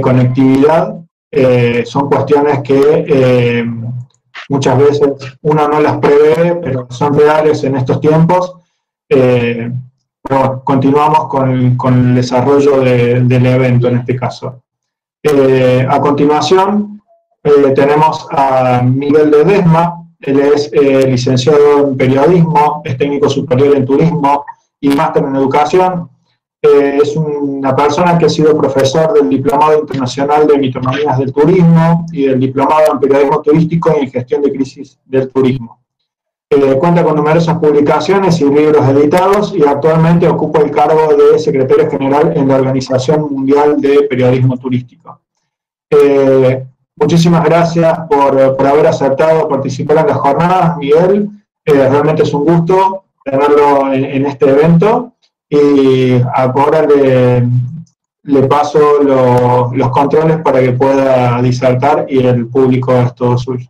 conectividad. 0.00 0.96
Eh, 1.30 1.82
son 1.84 2.08
cuestiones 2.08 2.60
que 2.60 3.04
eh, 3.06 3.64
muchas 4.48 4.78
veces 4.78 5.10
uno 5.42 5.68
no 5.68 5.80
las 5.80 5.98
prevé, 5.98 6.54
pero 6.62 6.86
son 6.90 7.12
reales 7.14 7.64
en 7.64 7.76
estos 7.76 8.00
tiempos. 8.00 8.54
Eh, 9.08 9.70
continuamos 10.64 11.28
con, 11.28 11.94
el 11.94 12.14
desarrollo 12.14 12.80
del 12.80 13.46
evento 13.46 13.88
en 13.88 13.98
este 13.98 14.16
caso. 14.16 14.62
a 15.88 16.00
continuación, 16.00 17.02
tenemos 17.74 18.26
a 18.30 18.80
Miguel 18.82 19.30
de 19.30 19.44
Desma, 19.44 20.01
él 20.22 20.40
es 20.40 20.70
eh, 20.72 21.06
licenciado 21.08 21.88
en 21.88 21.96
periodismo, 21.96 22.80
es 22.84 22.96
técnico 22.96 23.28
superior 23.28 23.76
en 23.76 23.84
turismo 23.84 24.44
y 24.80 24.88
máster 24.88 25.24
en 25.24 25.36
educación. 25.36 26.08
Eh, 26.62 27.00
es 27.02 27.16
una 27.16 27.74
persona 27.74 28.16
que 28.16 28.26
ha 28.26 28.28
sido 28.28 28.56
profesor 28.56 29.12
del 29.14 29.28
Diplomado 29.28 29.80
Internacional 29.80 30.46
de 30.46 30.58
Mitonomías 30.58 31.18
del 31.18 31.32
Turismo 31.32 32.06
y 32.12 32.26
del 32.26 32.38
Diplomado 32.38 32.92
en 32.92 33.00
Periodismo 33.00 33.42
Turístico 33.42 33.92
y 33.98 34.04
en 34.04 34.10
Gestión 34.10 34.42
de 34.42 34.52
Crisis 34.52 34.96
del 35.04 35.28
Turismo. 35.28 35.80
Eh, 36.48 36.76
cuenta 36.78 37.02
con 37.02 37.16
numerosas 37.16 37.58
publicaciones 37.58 38.40
y 38.40 38.44
libros 38.44 38.86
editados 38.90 39.54
y 39.56 39.66
actualmente 39.66 40.28
ocupa 40.28 40.60
el 40.60 40.70
cargo 40.70 41.14
de 41.14 41.38
secretario 41.38 41.90
general 41.90 42.32
en 42.36 42.46
la 42.46 42.56
Organización 42.56 43.22
Mundial 43.22 43.80
de 43.80 44.02
Periodismo 44.02 44.56
Turístico. 44.56 45.20
Muchísimas 46.96 47.44
gracias 47.44 47.98
por, 48.08 48.40
haber 48.66 48.86
aceptado 48.86 49.48
participar 49.48 49.98
en 49.98 50.06
la 50.08 50.14
jornada, 50.14 50.76
Miguel. 50.78 51.30
Eh, 51.64 51.72
realmente 51.72 52.22
es 52.22 52.34
un 52.34 52.44
gusto 52.44 53.04
tenerlo 53.24 53.92
en, 53.92 54.26
este 54.26 54.50
evento 54.50 55.14
y 55.48 56.20
ahora 56.34 56.82
le, 56.82 57.48
le 58.24 58.42
paso 58.48 59.02
los 59.02 59.90
controles 59.90 60.38
para 60.38 60.60
que 60.60 60.72
pueda 60.72 61.40
disertar 61.40 62.06
y 62.08 62.26
el 62.26 62.48
público 62.48 62.92
es 62.94 63.14
todo 63.14 63.38
suyo. 63.38 63.68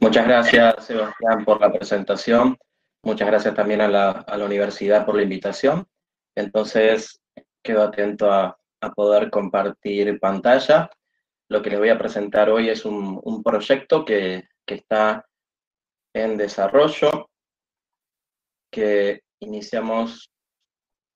Muchas 0.00 0.26
gracias, 0.26 0.84
Sebastián, 0.84 1.44
por 1.44 1.60
la 1.60 1.72
presentación. 1.72 2.56
Muchas 3.02 3.26
gracias 3.28 3.54
también 3.54 3.80
a 3.80 3.88
la, 3.88 4.10
a 4.10 4.36
la 4.36 4.44
universidad 4.44 5.04
por 5.04 5.16
la 5.16 5.22
invitación. 5.22 5.86
Entonces, 6.36 7.20
quedo 7.62 7.82
atento 7.82 8.30
a, 8.30 8.56
a 8.80 8.90
poder 8.92 9.30
compartir 9.30 10.20
pantalla 10.20 10.88
lo 11.48 11.62
que 11.62 11.70
les 11.70 11.78
voy 11.78 11.88
a 11.88 11.98
presentar 11.98 12.50
hoy 12.50 12.68
es 12.68 12.84
un, 12.84 13.42
proyecto 13.42 14.04
que, 14.04 14.48
está 14.66 15.26
en 16.14 16.36
desarrollo, 16.36 17.30
que 18.70 19.22
iniciamos 19.40 20.30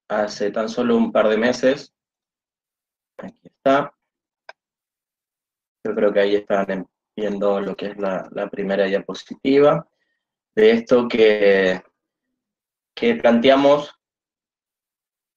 hace 0.08 0.50
tan 0.50 0.70
solo 0.70 0.96
un 0.96 1.12
par 1.12 1.28
de 1.28 1.36
meses. 1.36 1.92
Aquí 3.18 3.40
está. 3.44 3.94
Yo 5.84 5.94
creo 5.94 6.12
que 6.12 6.20
ahí 6.20 6.36
están 6.36 6.88
viendo 7.14 7.60
lo 7.60 7.76
que 7.76 7.88
es 7.88 7.98
la, 7.98 8.48
primera 8.50 8.84
diapositiva 8.86 9.86
de 10.54 10.70
esto 10.70 11.08
que, 11.08 11.82
que 12.94 13.16
planteamos 13.16 13.94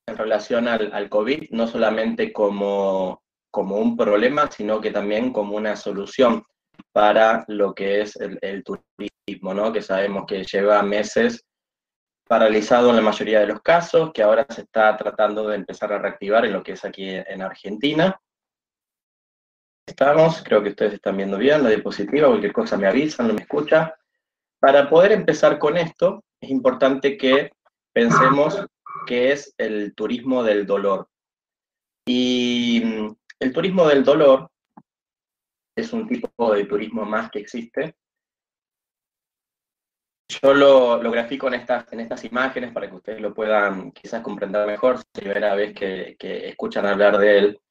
en 0.08 0.18
relación 0.18 0.70
al, 0.70 0.94
al 0.94 1.10
COVID, 1.10 1.50
no 1.50 1.68
solamente 1.68 2.32
como 2.32 3.25
como 3.56 3.78
un 3.78 3.96
problema, 3.96 4.52
sino 4.52 4.82
que 4.82 4.92
también 4.92 5.32
como 5.32 5.56
una 5.56 5.78
solución 5.78 6.44
para 6.92 7.46
lo 7.48 7.74
que 7.74 8.02
es 8.02 8.18
el, 8.18 8.66
turismo, 8.66 9.54
¿no? 9.54 9.72
que 9.72 9.82
sabemos 9.82 10.26
que 10.28 10.44
lleva 10.44 10.84
meses 10.84 11.46
paralizado 12.28 12.90
en 12.90 12.98
la 12.98 13.02
mayoría 13.02 13.40
de 13.40 13.48
los 13.48 13.62
casos, 13.62 14.12
que 14.14 14.24
ahora 14.24 14.46
se 14.50 14.64
está 14.64 14.98
tratando 14.98 15.48
de 15.48 15.56
empezar 15.56 15.94
a 15.94 16.00
reactivar 16.00 16.44
en 16.44 16.52
lo 16.52 16.64
que 16.64 16.74
es 16.74 16.84
aquí 16.84 17.08
en 17.08 17.42
Argentina. 17.42 18.20
Estamos, 19.88 20.44
creo 20.44 20.62
que 20.62 20.72
ustedes 20.72 20.96
están 20.96 21.16
viendo 21.16 21.38
bien 21.38 21.64
la 21.64 21.70
diapositiva, 21.70 22.28
cualquier 22.28 22.52
cosa 22.52 22.76
me 22.76 22.88
avisan, 22.88 23.30
no 23.30 23.36
me 23.36 23.44
escucha. 23.44 23.96
Para 24.60 24.90
poder 24.90 25.14
empezar 25.14 25.58
con 25.60 25.78
esto, 25.78 26.26
es 26.42 26.50
importante 26.50 27.16
que 27.16 27.52
pensemos 27.94 28.66
qué 29.08 29.32
es 29.32 29.56
el 29.58 29.96
turismo 29.96 30.44
del 30.44 30.66
dolor. 30.66 31.08
Y 32.06 32.84
el 33.40 33.54
turismo 33.54 33.88
del 33.88 34.04
dolor 34.04 34.50
es 35.76 35.92
un 35.94 36.08
tipo 36.08 36.54
de 36.54 36.66
turismo 36.66 37.06
más 37.06 37.30
que 37.30 37.40
existe. 37.40 37.96
Yo 40.28 40.54
lo, 40.54 41.02
lo 41.04 41.12
grafico 41.12 41.48
en 41.48 41.56
estas, 41.56 41.92
en 41.94 42.00
estas 42.00 42.24
imágenes 42.24 42.72
para 42.72 42.90
que 42.90 42.96
ustedes 42.96 43.22
lo 43.22 43.34
puedan 43.34 43.92
quizás 43.92 44.22
comprender 44.22 44.66
mejor, 44.66 44.98
si 44.98 45.06
primera 45.14 45.54
vez 45.54 45.74
que, 45.74 46.16
que 46.18 46.48
escuchan 46.50 46.86
hablar 46.86 47.18
de 47.18 47.38
él. 47.38 47.62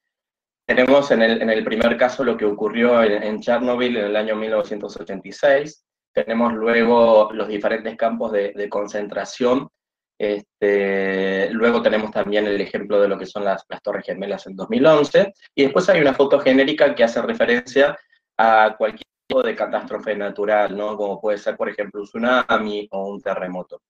Tenemos 0.65 1.11
en 1.11 1.21
el, 1.21 1.41
en 1.41 1.49
el 1.49 1.63
primer 1.63 1.97
caso 1.97 2.23
lo 2.23 2.37
que 2.37 2.45
ocurrió 2.45 3.03
en, 3.03 3.21
en 3.23 3.41
Chernobyl 3.41 3.97
en 3.97 4.05
el 4.05 4.15
año 4.15 4.35
1986. 4.35 5.85
Tenemos 6.13 6.53
luego 6.53 7.29
los 7.33 7.47
diferentes 7.47 7.95
campos 7.97 8.31
de, 8.31 8.53
de 8.53 8.69
concentración 8.69 9.69
este, 10.17 11.49
luego 11.51 11.81
tenemos 11.81 12.11
también 12.11 12.47
el 12.47 12.59
ejemplo 12.59 13.01
de 13.01 13.07
lo 13.07 13.17
que 13.17 13.25
son 13.25 13.43
las, 13.43 13.65
Torres 13.83 14.05
Gemelas 14.05 14.47
en 14.47 14.55
2011. 14.55 15.33
Y 15.55 15.63
después 15.63 15.87
hay 15.89 16.01
una 16.01 16.13
foto 16.13 16.39
genérica 16.39 16.95
que 16.95 17.03
hace 17.03 17.21
referencia 17.21 17.97
a 18.37 18.75
cualquier 18.77 19.07
tipo 19.27 19.43
de 19.43 19.55
catástrofe 19.55 20.15
natural, 20.15 20.75
¿no? 20.77 20.95
como 20.97 21.19
puede 21.19 21.37
ser, 21.37 21.57
por 21.57 21.69
ejemplo, 21.69 22.01
un 22.01 22.07
tsunami 22.07 22.87
o 22.91 23.09
un 23.09 23.21
terremoto. 23.21 23.81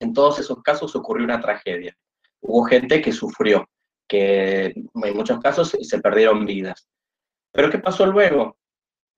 En 0.00 0.12
todos 0.12 0.38
esos 0.40 0.62
casos 0.62 0.94
ocurrió 0.96 1.24
una 1.24 1.40
tragedia. 1.40 1.96
Hubo 2.40 2.64
gente 2.64 3.00
que 3.00 3.12
sufrió, 3.12 3.68
que 4.08 4.66
en 4.66 5.16
muchos 5.16 5.38
casos 5.40 5.76
se 5.80 6.00
perdieron 6.00 6.44
vidas. 6.44 6.88
Pero 7.52 7.70
¿qué 7.70 7.78
pasó 7.78 8.06
luego? 8.06 8.56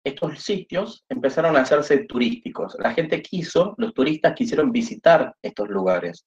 estos 0.05 0.43
sitios 0.43 1.05
empezaron 1.09 1.57
a 1.57 1.63
hacerse 1.63 2.05
turísticos. 2.05 2.77
La 2.79 2.93
gente 2.93 3.23
quiso, 3.23 3.75
los 3.79 3.95
turistas 3.95 4.35
quisieron 4.35 4.71
visitar 4.71 5.35
estos 5.43 5.69
lugares. 5.71 6.27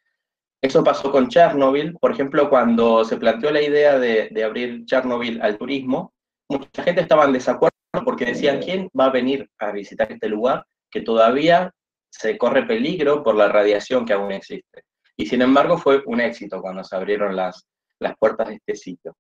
Eso 0.62 0.84
pasó 0.84 1.12
con 1.12 1.28
Chernobyl, 1.28 1.94
por 2.00 2.12
ejemplo, 2.12 2.50
cuando 2.50 3.06
se 3.06 3.18
planteó 3.18 3.52
la 3.52 3.62
idea 3.62 4.00
de, 4.00 4.44
abrir 4.44 4.86
Chernobyl 4.86 5.40
al 5.42 5.58
turismo, 5.58 6.14
mucha 6.50 6.84
gente 6.84 7.02
estaba 7.02 7.26
en 7.26 7.34
desacuerdo 7.34 7.76
porque 8.04 8.26
decían, 8.26 8.60
¿quién 8.60 8.90
va 9.00 9.06
a 9.06 9.12
venir 9.12 9.50
a 9.60 9.72
visitar 9.72 10.12
este 10.12 10.28
lugar 10.30 10.66
que 10.90 11.02
todavía 11.02 11.72
se 12.10 12.38
corre 12.38 12.66
peligro 12.66 13.24
por 13.24 13.36
la 13.36 13.50
radiación 13.50 14.06
que 14.06 14.14
aún 14.14 14.32
existe? 14.32 14.84
Y 15.16 15.28
sin 15.28 15.42
embargo 15.42 15.78
fue 15.78 16.02
un 16.06 16.22
éxito 16.22 16.60
cuando 16.60 16.84
se 16.84 16.96
abrieron 16.96 17.36
las, 17.36 17.68
las 18.00 18.16
puertas 18.18 18.48
de 18.48 18.56
este 18.56 18.76
sitio. 18.76 19.16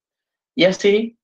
Y 0.55 0.65
así, 0.65 1.17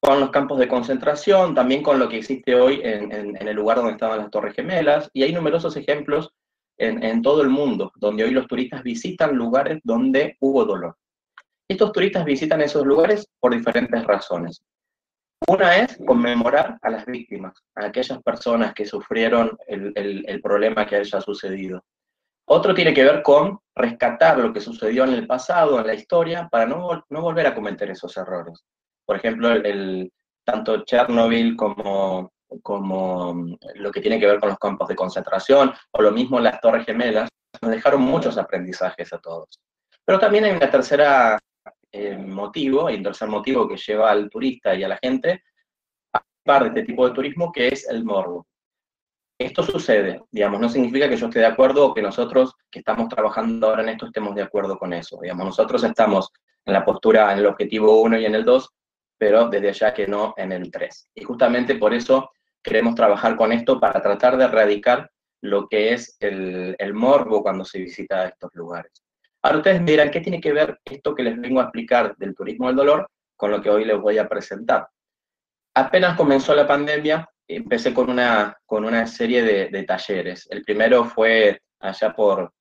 con 0.00 0.18
los 0.18 0.30
campos 0.30 0.58
de 0.58 0.68
concentración, 0.68 1.54
también 1.54 1.82
con 1.82 1.98
lo 1.98 2.08
que 2.08 2.18
existe 2.18 2.54
hoy 2.54 2.80
en, 2.82 3.12
en 3.12 3.48
el 3.48 3.56
lugar 3.56 3.78
donde 3.78 3.92
estaban 3.92 4.18
las 4.18 4.30
Torres 4.30 4.54
Gemelas, 4.54 5.10
y 5.12 5.24
hay 5.24 5.32
numerosos 5.32 5.76
ejemplos 5.76 6.32
en, 6.78 7.22
todo 7.22 7.42
el 7.42 7.48
mundo, 7.48 7.92
donde 7.96 8.24
hoy 8.24 8.30
los 8.30 8.46
turistas 8.46 8.82
visitan 8.82 9.36
lugares 9.36 9.80
donde 9.84 10.36
hubo 10.40 10.64
dolor. 10.64 10.96
Estos 11.68 11.92
turistas 11.92 12.24
visitan 12.24 12.60
esos 12.60 12.84
lugares 12.84 13.28
por 13.40 13.54
diferentes 13.54 14.04
razones. 14.04 14.62
Una 15.48 15.76
es 15.78 15.98
conmemorar 16.06 16.78
a 16.82 16.90
las 16.90 17.06
víctimas, 17.06 17.54
a 17.74 17.86
aquellas 17.86 18.22
personas 18.22 18.74
que 18.74 18.84
sufrieron 18.84 19.56
el, 19.66 20.40
problema 20.42 20.86
que 20.86 20.96
haya 20.96 21.20
sucedido. 21.20 21.84
Otro 22.46 22.74
tiene 22.74 22.92
que 22.92 23.04
ver 23.04 23.22
con 23.22 23.58
rescatar 23.74 24.38
lo 24.38 24.52
que 24.52 24.60
sucedió 24.60 25.04
en 25.04 25.14
el 25.14 25.26
pasado, 25.26 25.80
en 25.80 25.86
la 25.86 25.94
historia, 25.94 26.48
para 26.50 26.66
no, 26.66 27.04
no 27.08 27.22
volver 27.22 27.46
a 27.46 27.54
cometer 27.54 27.90
esos 27.90 28.16
errores. 28.16 28.62
Por 29.04 29.16
ejemplo, 29.16 29.50
el, 29.52 30.12
tanto 30.44 30.84
Chernobyl 30.84 31.56
como 31.56 32.31
como 32.62 33.34
mm, 33.34 33.56
lo 33.76 33.90
que 33.90 34.00
tiene 34.00 34.18
que 34.18 34.26
ver 34.26 34.40
con 34.40 34.50
los 34.50 34.58
campos 34.58 34.88
de 34.88 34.96
concentración, 34.96 35.72
o 35.92 36.02
lo 36.02 36.10
mismo 36.10 36.40
las 36.40 36.60
Torres 36.60 36.84
Gemelas, 36.84 37.28
nos 37.60 37.70
dejaron 37.70 38.02
muchos 38.02 38.38
aprendizajes 38.38 39.12
a 39.12 39.18
todos. 39.18 39.60
Pero 40.04 40.18
también 40.18 40.44
hay 40.44 40.52
una 40.52 40.70
tercera 40.70 41.38
eh, 41.90 42.16
motivo, 42.16 42.86
hay 42.86 42.96
un 42.96 43.02
tercer 43.02 43.28
motivo 43.28 43.68
que 43.68 43.76
lleva 43.76 44.10
al 44.10 44.28
turista 44.28 44.74
y 44.74 44.82
a 44.82 44.88
la 44.88 44.98
gente 45.02 45.44
a 46.12 46.20
participar 46.20 46.62
de 46.62 46.68
este 46.68 46.82
tipo 46.84 47.08
de 47.08 47.14
turismo, 47.14 47.52
que 47.52 47.68
es 47.68 47.88
el 47.88 48.04
morbo. 48.04 48.46
Esto 49.38 49.62
sucede, 49.62 50.22
digamos, 50.30 50.60
no 50.60 50.68
significa 50.68 51.08
que 51.08 51.16
yo 51.16 51.26
esté 51.26 51.40
de 51.40 51.46
acuerdo 51.46 51.86
o 51.86 51.94
que 51.94 52.02
nosotros 52.02 52.54
que 52.70 52.78
estamos 52.78 53.08
trabajando 53.08 53.68
ahora 53.68 53.82
en 53.82 53.90
esto 53.90 54.06
estemos 54.06 54.34
de 54.34 54.42
acuerdo 54.42 54.78
con 54.78 54.92
eso. 54.92 55.18
Digamos, 55.20 55.46
nosotros 55.46 55.82
estamos 55.84 56.30
en 56.64 56.72
la 56.72 56.84
postura, 56.84 57.32
en 57.32 57.40
el 57.40 57.46
objetivo 57.46 58.00
1 58.02 58.18
y 58.20 58.26
en 58.26 58.34
el 58.36 58.44
2, 58.44 58.70
pero 59.18 59.48
desde 59.48 59.70
allá 59.70 59.94
que 59.94 60.06
no 60.06 60.34
en 60.36 60.52
el 60.52 60.70
3. 60.70 61.10
Y 61.14 61.24
justamente 61.24 61.74
por 61.76 61.92
eso 61.92 62.30
queremos 62.62 62.94
trabajar 62.94 63.36
con 63.36 63.52
esto 63.52 63.80
para 63.80 64.00
tratar 64.00 64.36
de 64.36 64.44
erradicar 64.44 65.10
lo 65.42 65.68
que 65.68 65.92
es 65.92 66.16
el, 66.20 66.76
morbo 66.94 67.42
cuando 67.42 67.64
se 67.64 67.80
visita 67.80 68.28
estos 68.28 68.54
lugares. 68.54 68.92
Ahora 69.42 69.58
ustedes 69.58 69.80
me 69.80 69.90
dirán, 69.90 70.10
¿qué 70.10 70.20
tiene 70.20 70.40
que 70.40 70.52
ver 70.52 70.78
esto 70.84 71.14
que 71.14 71.24
les 71.24 71.40
vengo 71.40 71.60
a 71.60 71.64
explicar 71.64 72.16
del 72.16 72.34
turismo 72.34 72.68
del 72.68 72.76
dolor 72.76 73.08
con 73.36 73.50
lo 73.50 73.60
que 73.60 73.70
hoy 73.70 73.84
les 73.84 74.00
voy 74.00 74.18
a 74.18 74.28
presentar? 74.28 74.86
Apenas 75.74 76.16
comenzó 76.16 76.54
la 76.54 76.66
pandemia, 76.66 77.28
empecé 77.48 77.92
con 77.92 78.08
una, 78.08 78.56
con 78.64 78.84
una 78.84 79.06
serie 79.06 79.42
de, 79.42 79.82
talleres. 79.82 80.46
El 80.50 80.62
primero 80.62 81.04
fue 81.04 81.60
allá 81.80 82.12
por, 82.14 82.52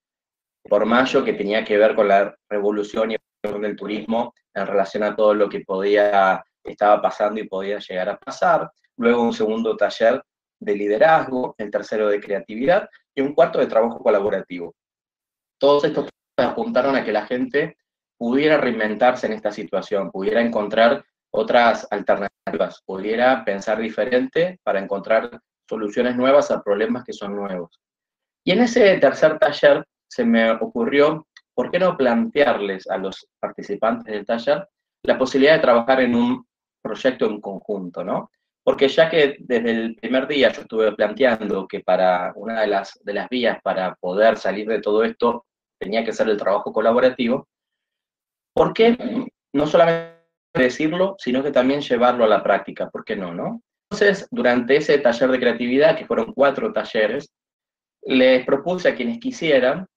por 0.63 0.85
mayo, 0.85 1.23
que 1.23 1.33
tenía 1.33 1.63
que 1.63 1.77
ver 1.77 1.93
con 1.93 2.07
la 2.07 2.35
revolución 2.49 3.11
y 3.11 3.17
del 3.43 3.75
turismo 3.75 4.33
en 4.53 4.65
relación 4.65 5.03
a 5.03 5.15
todo 5.15 5.33
lo 5.33 5.49
que 5.49 5.61
podía, 5.61 6.43
estaba 6.63 7.01
pasando 7.01 7.39
y 7.39 7.47
podía 7.47 7.77
llegar 7.77 8.09
a 8.09 8.17
pasar. 8.17 8.71
Luego 8.97 9.23
un 9.23 9.33
segundo 9.33 9.75
taller 9.77 10.23
de 10.59 10.75
liderazgo, 10.75 11.55
el 11.57 11.71
tercero 11.71 12.07
de 12.07 12.19
creatividad 12.19 12.89
y 13.15 13.21
un 13.21 13.33
cuarto 13.33 13.59
de 13.59 13.67
trabajo 13.67 13.99
colaborativo. 13.99 14.75
Todos 15.59 15.83
estos 15.83 16.09
apuntaron 16.37 16.95
a 16.95 17.03
que 17.03 17.11
la 17.11 17.25
gente 17.25 17.77
pudiera 18.17 18.57
reinventarse 18.57 19.27
en 19.27 19.33
esta 19.33 19.51
situación, 19.51 20.11
pudiera 20.11 20.41
encontrar 20.41 21.03
otras 21.33 21.87
alternativas, 21.89 22.83
pudiera 22.85 23.43
pensar 23.43 23.79
diferente 23.79 24.59
para 24.63 24.79
encontrar 24.79 25.39
soluciones 25.67 26.15
nuevas 26.15 26.51
a 26.51 26.61
problemas 26.61 27.03
que 27.03 27.13
son 27.13 27.35
nuevos. 27.35 27.79
Y 28.43 28.51
en 28.51 28.61
ese 28.61 28.97
tercer 28.97 29.39
taller 29.39 29.85
se 30.07 30.25
me 30.25 30.51
ocurrió, 30.51 31.27
¿por 31.53 31.71
qué 31.71 31.79
no 31.79 31.95
plantearles 31.95 32.89
a 32.89 32.97
los 32.97 33.27
participantes 33.39 34.13
del 34.13 34.25
taller 34.25 34.67
la 35.03 35.17
posibilidad 35.17 35.55
de 35.55 35.61
trabajar 35.61 36.01
en 36.01 36.15
un 36.15 36.45
proyecto 36.81 37.25
en 37.25 37.41
conjunto, 37.41 38.03
¿no? 38.03 38.31
Porque 38.63 38.87
ya 38.87 39.09
que 39.09 39.37
desde 39.39 39.71
el 39.71 39.95
primer 39.95 40.27
día 40.27 40.51
yo 40.51 40.61
estuve 40.61 40.91
planteando 40.95 41.67
que 41.67 41.79
para 41.79 42.31
una 42.35 42.61
de 42.61 42.67
las, 42.67 42.99
de 43.03 43.13
las 43.13 43.27
vías 43.29 43.59
para 43.63 43.95
poder 43.95 44.37
salir 44.37 44.67
de 44.67 44.81
todo 44.81 45.03
esto 45.03 45.45
tenía 45.79 46.05
que 46.05 46.13
ser 46.13 46.29
el 46.29 46.37
trabajo 46.37 46.71
colaborativo, 46.71 47.47
¿por 48.53 48.73
qué 48.73 48.97
no 49.53 49.65
solamente 49.65 50.21
decirlo, 50.53 51.15
sino 51.17 51.41
que 51.41 51.51
también 51.51 51.81
llevarlo 51.81 52.23
a 52.23 52.27
la 52.27 52.43
práctica? 52.43 52.89
¿Por 52.89 53.03
qué 53.03 53.15
no, 53.15 53.33
no? 53.33 53.63
Entonces, 53.89 54.27
durante 54.29 54.75
ese 54.77 54.99
taller 54.99 55.31
de 55.31 55.39
creatividad, 55.39 55.97
que 55.97 56.05
fueron 56.05 56.33
cuatro 56.33 56.71
talleres, 56.71 57.33
les 58.03 58.45
propuse 58.45 58.89
a 58.89 58.95
quienes 58.95 59.19
quisieran 59.19 59.87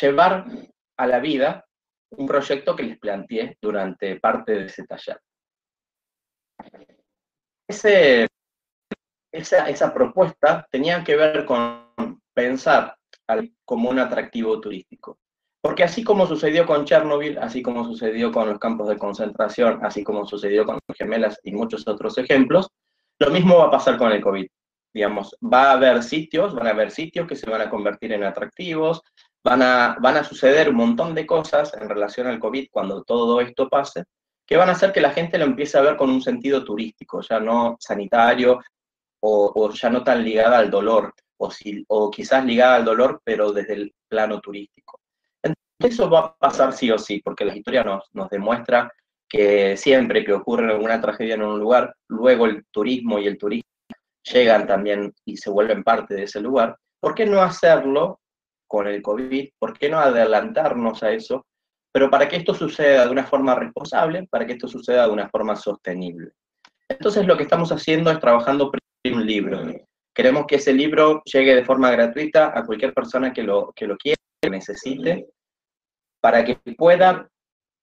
llevar 0.00 0.46
a 0.96 1.06
la 1.06 1.20
vida 1.20 1.64
un 2.10 2.26
proyecto 2.26 2.74
que 2.74 2.82
les 2.84 2.98
planteé 2.98 3.56
durante 3.60 4.18
parte 4.20 4.52
de 4.52 4.66
ese 4.66 4.84
taller 4.84 5.20
esa, 7.68 8.28
esa 9.32 9.94
propuesta 9.94 10.66
tenía 10.70 11.02
que 11.02 11.16
ver 11.16 11.44
con 11.44 12.20
pensar 12.34 12.96
como 13.64 13.90
un 13.90 13.98
atractivo 13.98 14.60
turístico. 14.60 15.18
Porque 15.62 15.84
así 15.84 16.04
como 16.04 16.26
sucedió 16.26 16.66
con 16.66 16.84
Chernobyl, 16.84 17.38
así 17.38 17.62
como 17.62 17.84
sucedió 17.84 18.30
con 18.30 18.50
los 18.50 18.58
campos 18.58 18.88
de 18.88 18.98
concentración, 18.98 19.80
así 19.82 20.04
como 20.04 20.26
sucedió 20.26 20.66
con 20.66 20.78
las 20.86 20.96
gemelas 20.98 21.40
y 21.42 21.52
muchos 21.52 21.88
otros 21.88 22.18
ejemplos, 22.18 22.68
lo 23.18 23.30
mismo 23.30 23.56
va 23.56 23.66
a 23.66 23.70
pasar 23.70 23.96
con 23.96 24.12
el 24.12 24.20
COVID. 24.20 24.46
Digamos, 24.92 25.34
va 25.42 25.70
a 25.70 25.72
haber 25.72 26.02
sitios, 26.02 26.54
van 26.54 26.66
a 26.66 26.70
haber 26.70 26.90
sitios 26.90 27.26
que 27.26 27.34
se 27.34 27.48
van 27.48 27.62
a 27.62 27.70
convertir 27.70 28.12
en 28.12 28.24
atractivos, 28.24 29.02
van 29.42 29.62
a, 29.62 29.96
van 30.00 30.18
a 30.18 30.24
suceder 30.24 30.68
un 30.68 30.76
montón 30.76 31.14
de 31.14 31.26
cosas 31.26 31.72
en 31.74 31.88
relación 31.88 32.26
al 32.26 32.38
COVID 32.38 32.68
cuando 32.70 33.02
todo 33.02 33.40
esto 33.40 33.68
pase, 33.68 34.04
que 34.46 34.56
van 34.56 34.68
a 34.68 34.72
hacer 34.72 34.92
que 34.92 35.00
la 35.00 35.10
gente 35.10 35.38
lo 35.38 35.44
empiece 35.44 35.78
a 35.78 35.82
ver 35.82 35.96
con 35.96 36.10
un 36.10 36.20
sentido 36.20 36.64
turístico, 36.64 37.20
ya 37.22 37.40
no 37.40 37.76
sanitario 37.80 38.60
o, 39.20 39.70
ya 39.70 39.88
no 39.88 40.04
tan 40.04 40.22
ligada 40.22 40.58
al 40.58 40.70
dolor, 40.70 41.14
o, 41.38 42.10
quizás 42.10 42.44
ligada 42.44 42.76
al 42.76 42.84
dolor, 42.84 43.22
pero 43.24 43.52
desde 43.52 43.74
el 43.74 43.94
plano 44.08 44.40
turístico. 44.40 45.00
Eso 45.78 46.08
va 46.08 46.20
a 46.20 46.36
pasar 46.36 46.72
sí 46.72 46.90
o 46.90 46.98
sí, 46.98 47.20
porque 47.24 47.44
la 47.44 47.56
historia 47.56 47.82
nos, 47.82 48.04
nos 48.12 48.28
demuestra 48.30 48.92
que 49.28 49.76
siempre 49.76 50.24
que 50.24 50.32
ocurre 50.32 50.70
alguna 50.70 51.00
tragedia 51.00 51.34
en 51.34 51.42
un 51.42 51.58
lugar, 51.58 51.94
luego 52.08 52.46
el 52.46 52.64
turismo 52.70 53.18
y 53.18 53.26
el 53.26 53.38
turismo 53.38 53.68
llegan 54.22 54.66
también 54.66 55.12
y 55.24 55.36
se 55.36 55.50
vuelven 55.50 55.82
parte 55.82 56.14
de 56.14 56.24
ese 56.24 56.40
lugar. 56.40 56.76
¿Por 57.00 57.14
qué 57.14 57.26
no 57.26 57.42
hacerlo 57.42 58.20
con 58.66 58.86
el 58.86 59.02
COVID? 59.02 59.50
¿Por 59.58 59.76
qué 59.76 59.88
no 59.88 59.98
adelantarnos 59.98 61.02
a 61.02 61.12
eso 61.12 61.44
pero 61.94 62.10
para 62.10 62.28
que 62.28 62.34
esto 62.34 62.52
suceda 62.52 63.04
de 63.04 63.12
una 63.12 63.24
forma 63.24 63.54
responsable, 63.54 64.26
para 64.28 64.44
que 64.44 64.54
esto 64.54 64.66
suceda 64.66 65.06
de 65.06 65.12
una 65.12 65.28
forma 65.28 65.54
sostenible. 65.54 66.32
Entonces 66.88 67.24
lo 67.24 67.36
que 67.36 67.44
estamos 67.44 67.70
haciendo 67.70 68.10
es 68.10 68.18
trabajando 68.18 68.72
en 69.04 69.14
un 69.14 69.24
libro. 69.24 69.62
Queremos 70.12 70.44
que 70.46 70.56
ese 70.56 70.72
libro 70.72 71.22
llegue 71.24 71.54
de 71.54 71.64
forma 71.64 71.92
gratuita 71.92 72.52
a 72.52 72.64
cualquier 72.64 72.92
persona 72.92 73.32
que 73.32 73.44
lo, 73.44 73.72
que 73.76 73.86
lo 73.86 73.96
quiera, 73.96 74.18
que 74.42 74.50
necesite, 74.50 75.28
para 76.20 76.44
que 76.44 76.56
pueda 76.76 77.28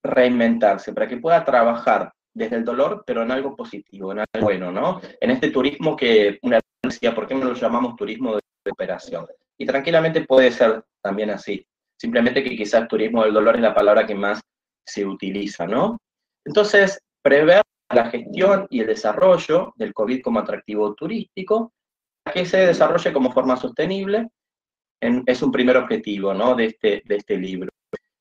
reinventarse, 0.04 0.92
para 0.92 1.08
que 1.08 1.16
pueda 1.16 1.46
trabajar 1.46 2.12
desde 2.34 2.58
el 2.58 2.66
dolor, 2.66 3.06
pero 3.08 3.24
en 3.24 3.32
algo 3.32 3.56
positivo, 3.56 4.12
en 4.12 4.20
algo 4.20 4.46
bueno, 4.46 4.74
¿no? 4.74 5.00
En 5.22 5.32
este 5.32 5.52
turismo 5.52 5.96
que 5.96 6.38
una 6.42 6.60
decía, 6.84 7.16
¿por 7.16 7.28
qué 7.28 7.36
no 7.36 7.46
lo 7.46 7.54
llamamos 7.54 7.96
turismo 7.96 8.36
de 8.36 8.42
recuperación? 8.66 9.26
Y 9.58 9.66
tranquilamente 9.66 10.26
puede 10.26 10.52
ser 10.52 10.84
también 11.02 11.30
así. 11.30 11.66
Simplemente 12.02 12.44
que 12.44 12.56
quizás 12.56 12.88
turismo 12.88 13.24
del 13.24 13.36
dolor 13.36 13.58
es 13.58 13.62
la 13.62 13.76
palabra 13.76 14.08
que 14.08 14.16
más 14.16 14.42
se 14.84 15.06
utiliza, 15.06 15.68
¿no? 15.68 16.00
Entonces, 16.44 17.00
prever 17.22 17.62
la 17.94 18.10
gestión 18.10 18.66
y 18.72 18.80
el 18.80 18.88
desarrollo 18.88 19.72
del 19.76 19.94
COVID 19.94 20.24
como 20.24 20.40
atractivo 20.40 20.96
turístico, 20.96 21.72
que 22.34 22.44
se 22.44 22.66
desarrolle 22.66 23.14
como 23.14 23.32
forma 23.32 23.56
sostenible, 23.56 24.30
es 25.00 25.44
un 25.44 25.52
primer 25.52 25.78
objetivo 25.78 26.34
¿no? 26.34 26.56
de, 26.56 26.66
este, 26.66 27.04
de 27.06 27.18
este 27.18 27.38
libro. 27.38 27.70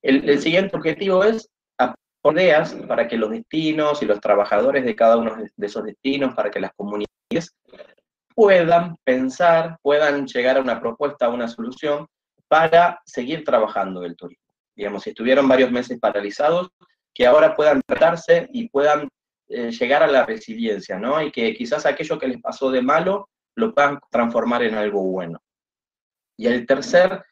El, 0.03 0.39
siguiente 0.39 0.77
objetivo 0.77 1.23
es 1.23 1.49
ideas 2.23 2.75
para 2.87 3.07
que 3.07 3.17
los 3.17 3.31
destinos 3.31 4.03
y 4.03 4.05
los 4.05 4.21
trabajadores 4.21 4.85
de 4.85 4.95
cada 4.95 5.17
uno 5.17 5.35
de 5.35 5.65
esos 5.65 5.83
destinos, 5.83 6.35
para 6.35 6.51
que 6.51 6.59
las 6.59 6.71
comunidades 6.75 7.55
puedan 8.35 8.95
pensar, 9.03 9.79
puedan 9.81 10.27
llegar 10.27 10.57
a 10.57 10.61
una 10.61 10.79
propuesta, 10.79 11.25
a 11.25 11.29
una 11.29 11.47
solución 11.47 12.05
para 12.51 13.01
seguir 13.05 13.45
trabajando 13.45 14.03
el 14.03 14.17
turismo. 14.17 14.43
Digamos, 14.75 15.03
si 15.03 15.11
estuvieron 15.11 15.47
varios 15.47 15.71
meses 15.71 15.97
paralizados, 16.01 16.67
que 17.13 17.25
ahora 17.25 17.55
puedan 17.55 17.81
tratarse 17.81 18.49
y 18.51 18.67
puedan 18.67 19.07
eh, 19.47 19.71
llegar 19.71 20.03
a 20.03 20.07
la 20.07 20.25
resiliencia, 20.25 20.99
¿no? 20.99 21.21
Y 21.21 21.31
que 21.31 21.53
quizás 21.53 21.85
aquello 21.85 22.19
que 22.19 22.27
les 22.27 22.41
pasó 22.41 22.69
de 22.69 22.81
malo 22.81 23.29
lo 23.55 23.73
puedan 23.73 24.01
transformar 24.09 24.63
en 24.63 24.75
algo 24.75 25.01
bueno. 25.01 25.39
Y 26.37 26.47
el 26.47 26.65
tercer 26.65 27.23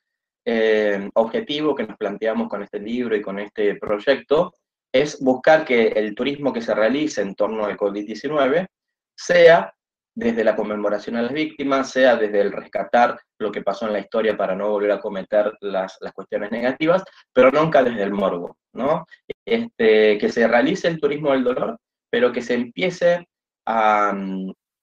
eh, 0.45 1.09
objetivo 1.15 1.75
que 1.75 1.85
nos 1.85 1.97
planteamos 1.97 2.47
con 2.47 2.63
este 2.63 2.79
libro 2.79 3.13
y 3.13 3.21
con 3.21 3.39
este 3.39 3.75
proyecto 3.75 4.53
es 4.89 5.19
buscar 5.19 5.65
que 5.65 5.87
el 5.87 6.15
turismo 6.15 6.53
que 6.53 6.61
se 6.61 6.73
realice 6.73 7.21
en 7.21 7.35
torno 7.35 7.65
al 7.65 7.75
COVID-19 7.75 8.67
sea 9.17 9.73
desde 10.15 10.43
la 10.43 10.55
conmemoración 10.55 11.15
a 11.15 11.21
las 11.21 11.33
víctimas, 11.33 11.91
sea 11.91 12.15
desde 12.15 12.41
el 12.41 12.51
rescatar 12.51 13.19
lo 13.39 13.51
que 13.51 13.61
pasó 13.61 13.87
en 13.87 13.93
la 13.93 13.99
historia 13.99 14.35
para 14.35 14.55
no 14.55 14.69
volver 14.69 14.91
a 14.91 14.99
cometer 14.99 15.53
las, 15.61 15.97
cuestiones 16.13 16.51
negativas, 16.51 17.03
pero 17.33 17.51
nunca 17.51 17.83
desde 17.83 18.03
el 18.03 18.11
morbo, 18.11 18.57
¿no? 18.73 19.05
Este, 19.45 20.17
que 20.17 20.29
se 20.29 20.47
realice 20.47 20.87
el 20.87 20.99
turismo 20.99 21.31
del 21.31 21.43
dolor, 21.43 21.79
pero 22.11 22.31
que 22.31 22.41
se 22.41 22.55
empiece 22.55 23.27
a 23.65 24.13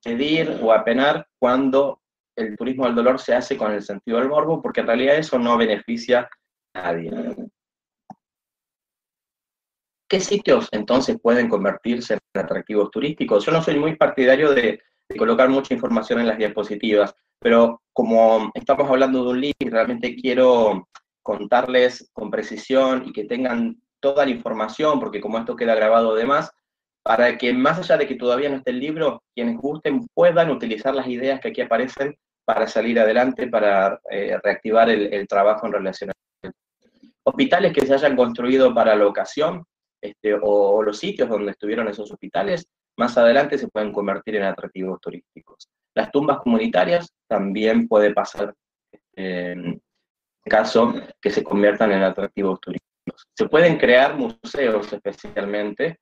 pedir 0.03 0.51
mm, 0.51 0.65
o 0.65 0.73
a 0.73 0.85
penar 0.85 1.27
cuando 1.39 2.01
el 2.37 2.57
turismo 2.57 2.87
del 2.87 2.95
dolor 2.95 3.19
se 3.19 3.35
hace 3.35 3.57
con 3.57 3.73
el 3.73 3.83
sentido 3.83 4.19
del 4.19 4.29
morbo, 4.29 4.63
porque 4.63 4.81
en 4.81 4.87
realidad 4.87 5.17
eso 5.17 5.39
no 5.39 5.57
beneficia 5.57 6.29
a 6.75 6.83
nadie. 6.83 7.11
¿Qué 10.09 10.21
sitios 10.21 10.69
entonces 10.71 11.19
pueden 11.21 11.49
convertirse 11.49 12.15
en 12.15 12.41
atractivos 12.41 12.91
turísticos? 12.91 13.45
Yo 13.45 13.53
no 13.53 13.61
soy 13.61 13.77
muy 13.77 13.97
partidario 13.97 14.53
de 14.53 14.81
de 15.09 15.17
colocar 15.17 15.49
mucha 15.49 15.75
información 15.75 16.21
en 16.21 16.27
las 16.27 16.39
diapositivas, 16.39 17.15
pero 17.41 17.83
como 17.93 18.51
estamos 18.55 18.89
hablando 18.91 19.25
de 19.25 19.31
un 19.31 19.41
libro 19.41 19.57
y 19.59 19.71
realmente 19.71 20.17
quiero 20.17 20.89
contarles 21.23 22.11
con 22.13 22.31
precisión 22.31 23.05
y 23.07 23.13
que 23.13 23.25
tengan 23.25 23.81
toda 24.01 24.25
la 24.25 24.31
información, 24.31 25.01
porque 25.01 25.21
como 25.21 25.39
esto 25.39 25.57
queda 25.57 25.75
grabado 25.75 26.15
de 26.15 26.25
más, 26.25 26.51
para 27.03 27.39
que 27.39 27.53
más 27.53 27.79
allá 27.79 27.97
de 27.97 28.07
que 28.07 28.17
todavía 28.17 28.49
no 28.49 28.57
esté 28.57 28.73
el 28.73 28.81
libro, 28.81 29.23
quienes 29.35 29.57
gusten 29.57 30.07
puedan 30.13 30.51
utilizar 30.51 30.95
las 30.95 31.07
ideas 31.07 31.41
que 31.41 31.49
aquí 31.49 31.61
aparecen 31.61 32.17
para 32.45 32.67
salir 32.67 32.99
adelante, 32.99 33.49
para 33.49 34.01
eh, 34.11 34.39
reactivar 34.43 34.89
el, 34.91 35.27
trabajo 35.29 35.67
en 35.67 35.73
relación 35.73 36.11
a 36.11 36.51
hospitales 37.25 37.73
que 37.73 37.87
se 37.87 37.95
hayan 37.95 38.17
construido 38.17 38.73
para 38.73 38.95
la 38.95 39.07
ocasión, 39.07 39.65
este, 40.01 40.35
o, 40.35 40.41
o, 40.43 40.83
los 40.83 40.99
sitios 40.99 41.29
donde 41.29 41.53
estuvieron 41.53 41.89
esos 41.89 42.11
hospitales, 42.11 42.69
más 42.97 43.17
adelante 43.19 43.59
se 43.59 43.69
pueden 43.69 43.93
convertir 43.93 44.37
en 44.37 44.45
atractivos 44.45 45.01
turísticos. 45.01 45.69
Las 45.95 46.11
tumbas 46.11 46.39
comunitarias 46.39 47.13
también 47.29 47.89
puede 47.89 48.13
pasar 48.13 48.55
en 49.15 49.81
caso 50.45 50.95
que 51.21 51.31
se 51.31 51.43
conviertan 51.43 51.93
en 51.93 52.03
atractivos 52.03 52.61
turísticos. 52.61 53.27
Se 53.35 53.49
pueden 53.49 53.79
crear 53.79 54.17
museos 54.17 54.93
especialmente, 54.93 55.99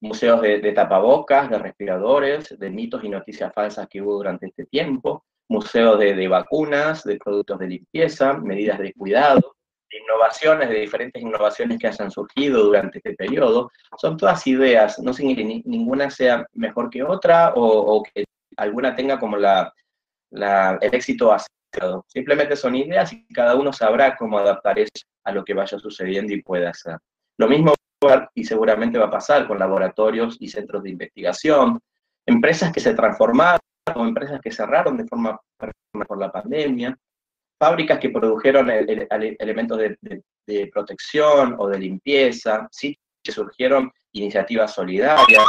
museos 0.00 0.42
de, 0.42 0.72
tapabocas, 0.72 1.50
de 1.50 1.58
respiradores, 1.58 2.58
de 2.58 2.70
mitos 2.70 3.04
y 3.04 3.08
noticias 3.08 3.52
falsas 3.54 3.88
que 3.88 4.02
hubo 4.02 4.14
durante 4.14 4.46
este 4.46 4.66
tiempo, 4.66 5.24
museos 5.48 5.98
de 5.98 6.28
vacunas, 6.28 7.04
de 7.04 7.16
productos 7.18 7.58
de 7.58 7.68
limpieza, 7.68 8.34
medidas 8.34 8.78
de 8.78 8.92
cuidado, 8.92 9.56
innovaciones, 10.22 10.68
de 10.68 10.80
diferentes 10.80 11.22
innovaciones 11.22 11.78
que 11.78 11.88
hayan 11.88 12.10
surgido 12.10 12.64
durante 12.64 12.98
este 12.98 13.14
periodo, 13.14 13.70
son 13.96 14.16
todas 14.16 14.46
ideas, 14.46 14.98
no 15.00 15.12
sé 15.12 15.22
que 15.22 15.62
ninguna 15.64 16.10
sea 16.10 16.46
mejor 16.54 16.90
que 16.90 17.02
otra 17.02 17.52
o, 17.56 18.02
que 18.02 18.24
alguna 18.56 18.94
tenga 18.94 19.18
como 19.18 19.36
la, 19.36 19.72
el 20.30 20.94
éxito 20.94 21.34
Simplemente 22.06 22.54
son 22.54 22.74
ideas 22.74 23.12
y 23.14 23.26
cada 23.28 23.56
uno 23.56 23.72
sabrá 23.72 24.14
cómo 24.16 24.38
adaptar 24.38 24.78
eso 24.78 25.06
a 25.24 25.32
lo 25.32 25.42
que 25.42 25.54
vaya 25.54 25.78
sucediendo 25.78 26.34
y 26.34 26.42
pueda 26.42 26.68
hacer. 26.70 26.98
Lo 27.38 27.48
mismo 27.48 27.72
y 28.34 28.44
seguramente 28.44 28.98
va 28.98 29.06
a 29.06 29.10
pasar 29.10 29.46
con 29.46 29.58
laboratorios 29.58 30.36
y 30.40 30.48
centros 30.48 30.82
de 30.82 30.90
investigación, 30.90 31.80
empresas 32.26 32.72
que 32.72 32.80
se 32.80 32.94
transformaron 32.94 33.60
o 33.94 34.04
empresas 34.04 34.40
que 34.40 34.50
cerraron 34.50 34.96
de 34.98 35.06
forma 35.06 35.40
por 36.06 36.18
la 36.18 36.30
pandemia, 36.30 36.98
fábricas 37.62 38.00
que 38.00 38.10
produjeron 38.10 38.68
elementos 38.70 39.78
de, 39.78 40.70
protección 40.72 41.54
o 41.60 41.68
de 41.68 41.78
limpieza, 41.78 42.66
¿sí? 42.72 42.98
que 43.22 43.30
surgieron 43.30 43.88
iniciativas 44.10 44.74
solidarias. 44.74 45.46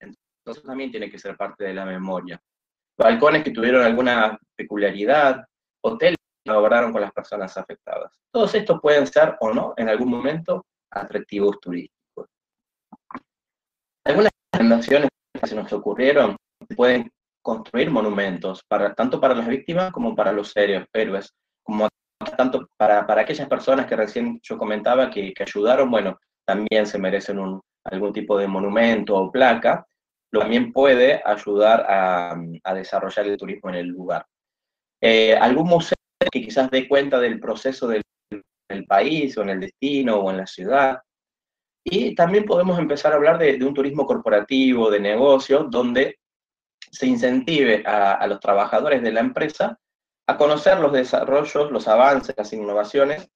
Entonces 0.00 0.64
también 0.64 0.90
tiene 0.90 1.08
que 1.08 1.18
ser 1.20 1.36
parte 1.36 1.62
de 1.62 1.74
la 1.74 1.84
memoria. 1.84 2.42
Balcones 2.98 3.44
que 3.44 3.52
tuvieron 3.52 3.84
alguna 3.84 4.36
peculiaridad, 4.56 5.44
hoteles 5.84 6.16
que 6.18 6.50
colaboraron 6.50 6.90
con 6.90 7.02
las 7.02 7.12
personas 7.12 7.56
afectadas. 7.56 8.18
Todos 8.32 8.52
estos 8.56 8.80
pueden 8.80 9.06
ser 9.06 9.36
o 9.38 9.54
no 9.54 9.74
en 9.76 9.88
algún 9.88 10.10
momento 10.10 10.66
atractivos 10.90 11.60
turísticos. 11.60 12.26
Algunas 14.04 14.33
recomendaciones 14.54 15.08
que 15.40 15.46
se 15.46 15.54
nos 15.54 15.72
ocurrieron 15.72 16.36
pueden 16.76 17.10
construir 17.42 17.90
monumentos, 17.90 18.62
para, 18.66 18.94
tanto 18.94 19.20
para 19.20 19.34
las 19.34 19.46
víctimas 19.46 19.92
como 19.92 20.14
para 20.16 20.32
los 20.32 20.52
héroes, 20.56 21.30
como 21.62 21.88
tanto 22.36 22.66
para, 22.78 23.06
para 23.06 23.22
aquellas 23.22 23.48
personas 23.48 23.86
que 23.86 23.96
recién 23.96 24.40
yo 24.42 24.56
comentaba 24.56 25.10
que, 25.10 25.34
que 25.34 25.42
ayudaron, 25.42 25.90
bueno, 25.90 26.18
también 26.46 26.86
se 26.86 26.98
merecen 26.98 27.38
un, 27.38 27.60
algún 27.84 28.12
tipo 28.12 28.38
de 28.38 28.48
monumento 28.48 29.16
o 29.16 29.30
placa, 29.30 29.86
lo 30.32 30.40
también 30.40 30.72
puede 30.72 31.22
ayudar 31.24 31.84
a, 31.88 32.36
a 32.64 32.74
desarrollar 32.74 33.26
el 33.26 33.36
turismo 33.36 33.68
en 33.68 33.76
el 33.76 33.86
lugar. 33.88 34.24
Eh, 35.00 35.36
algún 35.36 35.68
museo 35.68 35.96
que 36.32 36.40
quizás 36.40 36.70
dé 36.70 36.88
cuenta 36.88 37.20
del 37.20 37.38
proceso 37.38 37.86
del, 37.86 38.02
del, 38.68 38.86
país 38.86 39.36
o 39.36 39.42
en 39.42 39.50
el 39.50 39.60
destino 39.60 40.16
o 40.16 40.30
en 40.30 40.38
la 40.38 40.46
ciudad, 40.46 40.98
y 41.84 42.14
también 42.14 42.46
podemos 42.46 42.78
empezar 42.78 43.12
a 43.12 43.16
hablar 43.16 43.38
de, 43.38 43.62
un 43.62 43.74
turismo 43.74 44.06
corporativo, 44.06 44.90
de 44.90 45.00
negocio, 45.00 45.64
donde 45.64 46.18
se 46.90 47.06
incentive 47.06 47.84
a, 47.86 48.26
los 48.26 48.40
trabajadores 48.40 49.02
de 49.02 49.12
la 49.12 49.20
empresa 49.20 49.78
a 50.26 50.36
conocer 50.38 50.80
los 50.80 50.92
desarrollos, 50.92 51.70
los 51.70 51.86
avances, 51.86 52.34
las 52.38 52.52
innovaciones 52.54 53.28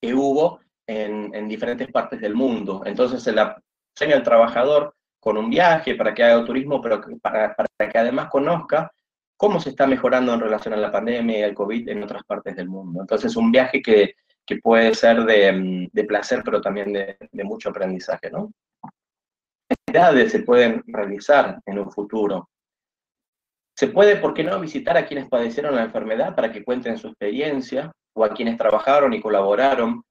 que 0.00 0.14
hubo 0.14 0.60
en, 0.86 1.48
diferentes 1.48 1.88
partes 1.92 2.20
del 2.20 2.34
mundo. 2.34 2.82
Entonces 2.84 3.22
se 3.22 3.32
la 3.32 3.62
enseña 3.94 4.16
al 4.16 4.24
trabajador 4.24 4.96
con 5.20 5.36
un 5.36 5.48
viaje 5.48 5.94
para 5.94 6.12
que 6.12 6.24
haga 6.24 6.44
turismo, 6.44 6.80
pero 6.80 7.00
para, 7.22 7.54
para 7.54 7.92
que 7.92 7.98
además 7.98 8.28
conozca 8.30 8.90
cómo 9.36 9.60
se 9.60 9.70
está 9.70 9.86
mejorando 9.86 10.34
en 10.34 10.40
relación 10.40 10.74
a 10.74 10.78
la 10.78 10.90
pandemia 10.90 11.38
y 11.38 11.42
al 11.42 11.54
COVID 11.54 11.88
en 11.88 12.02
otras 12.02 12.24
partes 12.24 12.56
del 12.56 12.68
mundo. 12.68 13.00
Entonces 13.02 13.36
un 13.36 13.52
viaje 13.52 13.80
que, 13.80 14.14
que 14.50 14.60
puede 14.60 14.94
ser 14.94 15.24
de, 15.24 15.52
mm, 15.52 15.88
de 15.92 16.04
placer, 16.04 16.42
pero 16.44 16.60
también 16.60 16.92
de, 16.92 17.16
de, 17.30 17.44
mucho 17.44 17.68
aprendizaje, 17.68 18.30
¿no? 18.30 18.52
Actividades 19.70 20.32
se 20.32 20.40
pueden 20.40 20.82
realizar 20.88 21.60
en 21.64 21.78
un 21.78 21.92
futuro. 21.92 22.50
Se 23.78 23.86
puede, 23.86 24.16
¿por 24.16 24.34
qué 24.34 24.42
no?, 24.42 24.58
visitar 24.58 24.96
a 24.96 25.06
quienes 25.06 25.28
padecieron 25.28 25.76
la 25.76 25.84
enfermedad 25.84 26.34
para 26.34 26.50
que 26.50 26.64
cuenten 26.64 26.98
su 26.98 27.06
experiencia, 27.06 27.92
o 28.14 28.24
a 28.24 28.34
quienes 28.34 28.56
trabajaron 28.56 29.12
y 29.14 29.20
colaboraron 29.20 30.02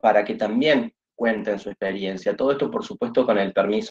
para 0.00 0.24
que 0.24 0.34
también 0.34 0.92
cuenten 1.16 1.58
su 1.58 1.70
experiencia. 1.70 2.36
Todo 2.36 2.52
esto, 2.52 2.70
por 2.70 2.84
supuesto, 2.84 3.24
con 3.24 3.38
el 3.38 3.52
permiso 3.52 3.90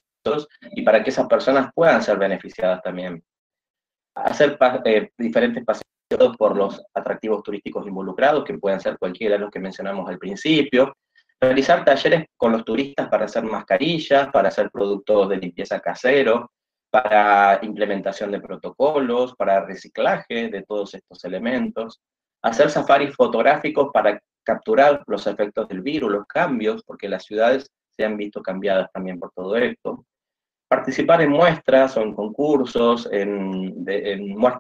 y 0.72 0.82
para 0.82 1.02
que 1.04 1.10
esas 1.10 1.28
personas 1.28 1.72
puedan 1.74 2.02
ser 2.02 2.18
beneficiadas 2.18 2.82
también. 2.82 3.24
Hacer 4.16 4.58
eh, 4.86 5.10
diferentes 5.18 5.64
paseos 5.64 5.97
por 6.38 6.56
los 6.56 6.82
atractivos 6.94 7.44
turísticos 7.44 7.86
involucrados, 7.86 8.44
que 8.46 8.58
pueden 8.58 8.80
ser 8.80 8.98
cualquiera 8.98 9.36
de 9.36 9.40
los 9.40 9.52
que 9.52 9.60
mencionamos 9.60 10.10
al 10.10 10.18
principio, 10.18 10.96
realizar 11.40 11.84
talleres 11.84 12.26
con 12.38 12.52
los 12.52 12.64
turistas 12.64 13.10
para 13.10 13.26
hacer 13.26 13.44
mascarillas, 13.44 14.30
para 14.32 14.48
hacer 14.50 14.72
productos 14.72 15.30
de 15.30 15.38
limpieza 15.38 15.80
casero, 15.80 16.52
para 16.90 17.60
implementación 17.62 18.32
de 18.32 18.40
protocolos, 18.40 19.36
para 19.36 19.66
reciclaje 19.66 20.50
de 20.50 20.64
todos 20.64 20.94
estos 20.94 21.24
elementos, 21.26 22.00
hacer 22.42 22.70
safaris 22.70 23.14
fotográficos 23.16 23.90
para 23.94 24.20
capturar 24.44 25.04
los 25.08 25.28
efectos 25.28 25.68
del 25.68 25.82
virus, 25.82 26.12
los 26.12 26.26
cambios, 26.26 26.82
porque 26.86 27.10
las 27.10 27.26
ciudades 27.26 27.70
se 27.98 28.06
han 28.06 28.16
visto 28.16 28.42
cambiadas 28.42 28.90
también 28.94 29.20
por 29.20 29.32
todo 29.36 29.58
esto, 29.58 30.06
participar 30.68 31.22
en 31.22 31.32
muestras 31.32 31.96
o 31.98 32.02
en 32.02 32.14
concursos, 32.14 33.08
en, 33.12 33.86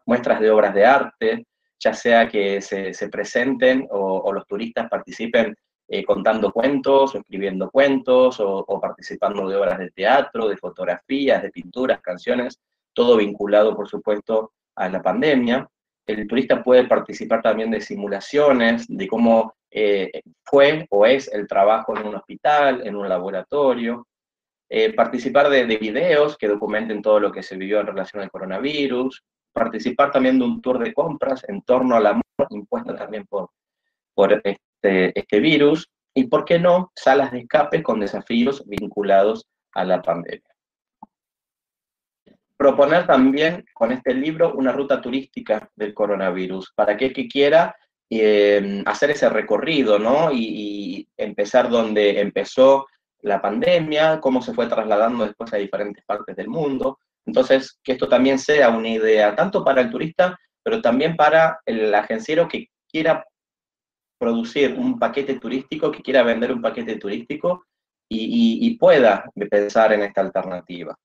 muestras 0.05 0.39
de 0.39 0.49
obras 0.49 0.73
de 0.73 0.85
arte, 0.85 1.45
ya 1.79 1.93
sea 1.93 2.27
que 2.27 2.61
se, 2.61 3.09
presenten 3.09 3.87
o, 3.91 4.31
los 4.31 4.47
turistas 4.47 4.89
participen 4.89 5.55
eh, 5.89 6.03
contando 6.03 6.51
cuentos 6.51 7.15
o 7.15 7.17
escribiendo 7.19 7.69
cuentos 7.69 8.39
o, 8.39 8.79
participando 8.81 9.47
de 9.47 9.55
obras 9.55 9.79
de 9.79 9.91
teatro, 9.91 10.47
de 10.47 10.57
fotografías, 10.57 11.41
de 11.41 11.49
pinturas, 11.49 12.01
canciones, 12.01 12.59
todo 12.93 13.17
vinculado, 13.17 13.75
por 13.75 13.87
supuesto, 13.87 14.53
a 14.75 14.89
la 14.89 15.01
pandemia. 15.01 15.67
El 16.05 16.25
turista 16.25 16.63
puede 16.63 16.85
participar 16.87 17.41
también 17.41 17.69
de 17.69 17.81
simulaciones, 17.81 18.85
de 18.87 19.07
cómo 19.07 19.53
eh, 19.69 20.21
fue 20.43 20.87
o 20.89 21.05
es 21.05 21.27
el 21.33 21.47
trabajo 21.47 21.97
en 21.97 22.07
un 22.07 22.15
hospital, 22.15 22.87
en 22.87 22.95
un 22.95 23.09
laboratorio, 23.09 24.07
eh, 24.69 24.93
participar 24.93 25.49
de, 25.49 25.65
videos 25.65 26.37
que 26.37 26.47
documenten 26.47 27.01
todo 27.01 27.19
lo 27.19 27.31
que 27.31 27.41
se 27.41 27.55
vivió 27.55 27.79
en 27.79 27.87
relación 27.87 28.21
al 28.21 28.29
coronavirus, 28.29 29.23
participar 29.53 30.11
también 30.11 30.37
de 30.37 30.45
un 30.45 30.61
tour 30.61 30.79
de 30.79 30.93
compras 30.93 31.45
en 31.47 31.61
torno 31.61 31.95
a 31.95 32.01
la 32.01 32.13
moda 32.13 32.47
impuesta 32.49 32.93
también 32.95 33.25
por, 33.27 33.49
por 34.13 34.33
este, 34.43 35.17
este 35.17 35.39
virus, 35.39 35.89
y 36.13 36.25
por 36.25 36.43
qué 36.43 36.59
no, 36.59 36.91
salas 36.95 37.31
de 37.31 37.39
escape 37.39 37.81
con 37.81 37.99
desafíos 37.99 38.63
vinculados 38.67 39.47
a 39.73 39.85
la 39.85 40.01
pandemia. 40.01 40.43
Proponer 42.57 43.05
también 43.05 43.65
con 43.73 43.91
este 43.91 44.15
libro 44.15 44.53
una 44.55 44.71
ruta 44.71 44.99
turística 44.99 45.69
del 45.75 45.93
coronavirus, 45.93 46.73
para 46.75 46.93
aquel 46.93 47.13
que 47.13 47.27
quiera 47.27 47.75
eh, 48.09 48.83
hacer 48.85 49.11
ese 49.11 49.29
recorrido, 49.29 49.97
¿no? 49.97 50.31
y 50.33 51.07
empezar 51.15 51.69
donde 51.69 52.19
empezó 52.19 52.87
la 53.27 53.41
pandemia, 53.41 54.19
cómo 54.19 54.41
se 54.41 54.53
fue 54.53 54.67
trasladando 54.67 55.25
después 55.25 55.53
a 55.53 55.57
diferentes 55.57 56.03
partes 56.05 56.35
del 56.35 56.47
mundo. 56.47 56.99
Entonces, 57.25 57.79
que 57.83 57.93
esto 57.93 58.07
también 58.07 58.39
sea 58.39 58.69
una 58.69 58.89
idea 58.89 59.35
tanto 59.35 59.63
para 59.63 59.81
el 59.81 59.89
turista, 59.89 60.37
pero 60.63 60.81
también 60.81 61.15
para 61.15 61.59
el 61.65 61.93
agenciero 61.93 62.47
que 62.47 62.67
quiera 62.89 63.25
producir 64.19 64.73
un 64.73 64.97
paquete 64.97 65.39
turístico, 65.39 65.91
que 65.91 66.01
quiera 66.01 66.23
vender 66.23 66.51
un 66.51 66.61
paquete 66.61 66.97
turístico 66.97 67.65
y, 68.09 68.77
pueda 68.79 69.29
pensar 69.49 69.93
en 69.93 70.03
esta 70.03 70.21
alternativa. 70.21 70.95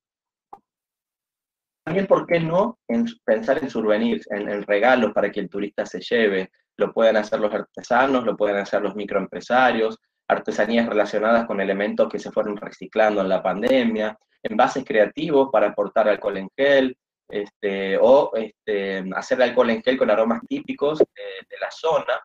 También, 1.85 2.07
¿por 2.07 2.27
qué 2.27 2.39
no 2.39 2.79
en 2.89 3.07
pensar 3.25 3.59
en 3.59 3.69
souvenirs, 3.69 4.31
en, 4.31 4.49
en 4.49 4.63
regalos 4.63 5.13
para 5.13 5.31
que 5.31 5.41
el 5.41 5.51
turista 5.51 5.85
se 5.85 6.01
lleve? 6.01 6.51
Lo 6.77 6.93
pueden 6.93 7.17
hacer 7.17 7.41
los 7.41 7.53
artesanos, 7.53 8.25
lo 8.25 8.37
pueden 8.37 8.57
hacer 8.57 8.83
los 8.83 8.95
microempresarios, 8.95 9.99
artesanías 10.33 10.89
relacionadas 10.89 11.47
con 11.47 11.61
elementos 11.61 12.09
que 12.09 12.19
se 12.19 12.31
fueron 12.31 12.57
reciclando 12.57 13.21
en 13.21 13.29
la 13.29 13.43
pandemia, 13.43 14.19
envases 14.43 14.85
creativos 14.85 15.49
para 15.53 15.69
aportar 15.69 16.09
alcohol 16.09 16.37
en 16.39 16.49
gel, 16.57 16.97
este, 17.29 17.97
o 17.99 18.33
este, 18.35 19.05
hacer 19.15 19.41
alcohol 19.43 19.71
en 19.71 19.83
gel 19.83 19.97
con 19.97 20.11
aromas 20.11 20.41
típicos 20.49 20.99
de, 20.99 21.57
la 21.61 21.71
zona. 21.71 22.21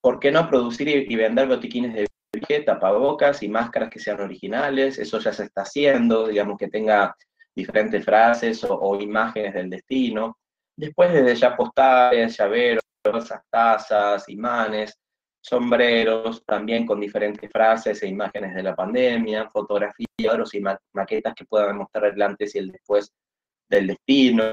¿Por 0.00 0.18
qué 0.20 0.30
no 0.30 0.48
producir 0.48 0.88
y, 0.88 1.16
vender 1.16 1.48
botiquines 1.48 1.94
de 1.94 2.06
viaje, 2.32 2.62
tapabocas 2.62 3.42
y 3.42 3.48
máscaras 3.48 3.90
que 3.90 3.98
sean 3.98 4.20
originales? 4.20 4.98
Eso 4.98 5.18
ya 5.18 5.32
se 5.32 5.44
está 5.44 5.62
haciendo, 5.62 6.28
digamos 6.28 6.58
que 6.58 6.68
tenga 6.68 7.14
diferentes 7.54 8.04
frases 8.04 8.62
o, 8.64 8.78
o 8.78 9.00
imágenes 9.00 9.54
del 9.54 9.70
destino. 9.70 10.38
Después 10.76 11.12
desde 11.12 11.34
ya 11.34 11.56
postales, 11.56 12.36
llaveros, 12.36 12.82
tazas, 13.50 14.28
imanes, 14.28 14.98
sombreros, 15.40 16.44
también 16.44 16.86
con 16.86 17.00
diferentes 17.00 17.50
frases 17.50 18.02
e 18.02 18.08
imágenes 18.08 18.54
de 18.54 18.62
la 18.62 18.74
pandemia, 18.74 19.48
fotografías 19.50 20.54
y 20.54 20.62
maquetas 20.92 21.34
que 21.34 21.46
puedan 21.46 21.78
mostrar 21.78 22.06
el 22.06 22.22
antes 22.22 22.54
y 22.54 22.58
el 22.58 22.72
después 22.72 23.12
del 23.68 23.86
destino, 23.86 24.44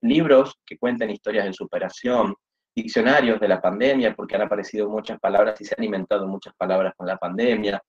libros 0.00 0.54
que 0.64 0.78
cuenten 0.78 1.10
historias 1.10 1.44
de 1.44 1.52
superación, 1.52 2.34
diccionarios 2.74 3.38
de 3.38 3.48
la 3.48 3.60
pandemia, 3.60 4.14
porque 4.14 4.34
han 4.34 4.42
aparecido 4.42 4.88
muchas 4.88 5.20
palabras 5.20 5.60
y 5.60 5.64
se 5.64 5.74
han 5.78 5.84
inventado 5.84 6.26
muchas 6.26 6.54
palabras 6.56 6.94
con 6.96 7.06
la 7.06 7.16
pandemia, 7.16 7.80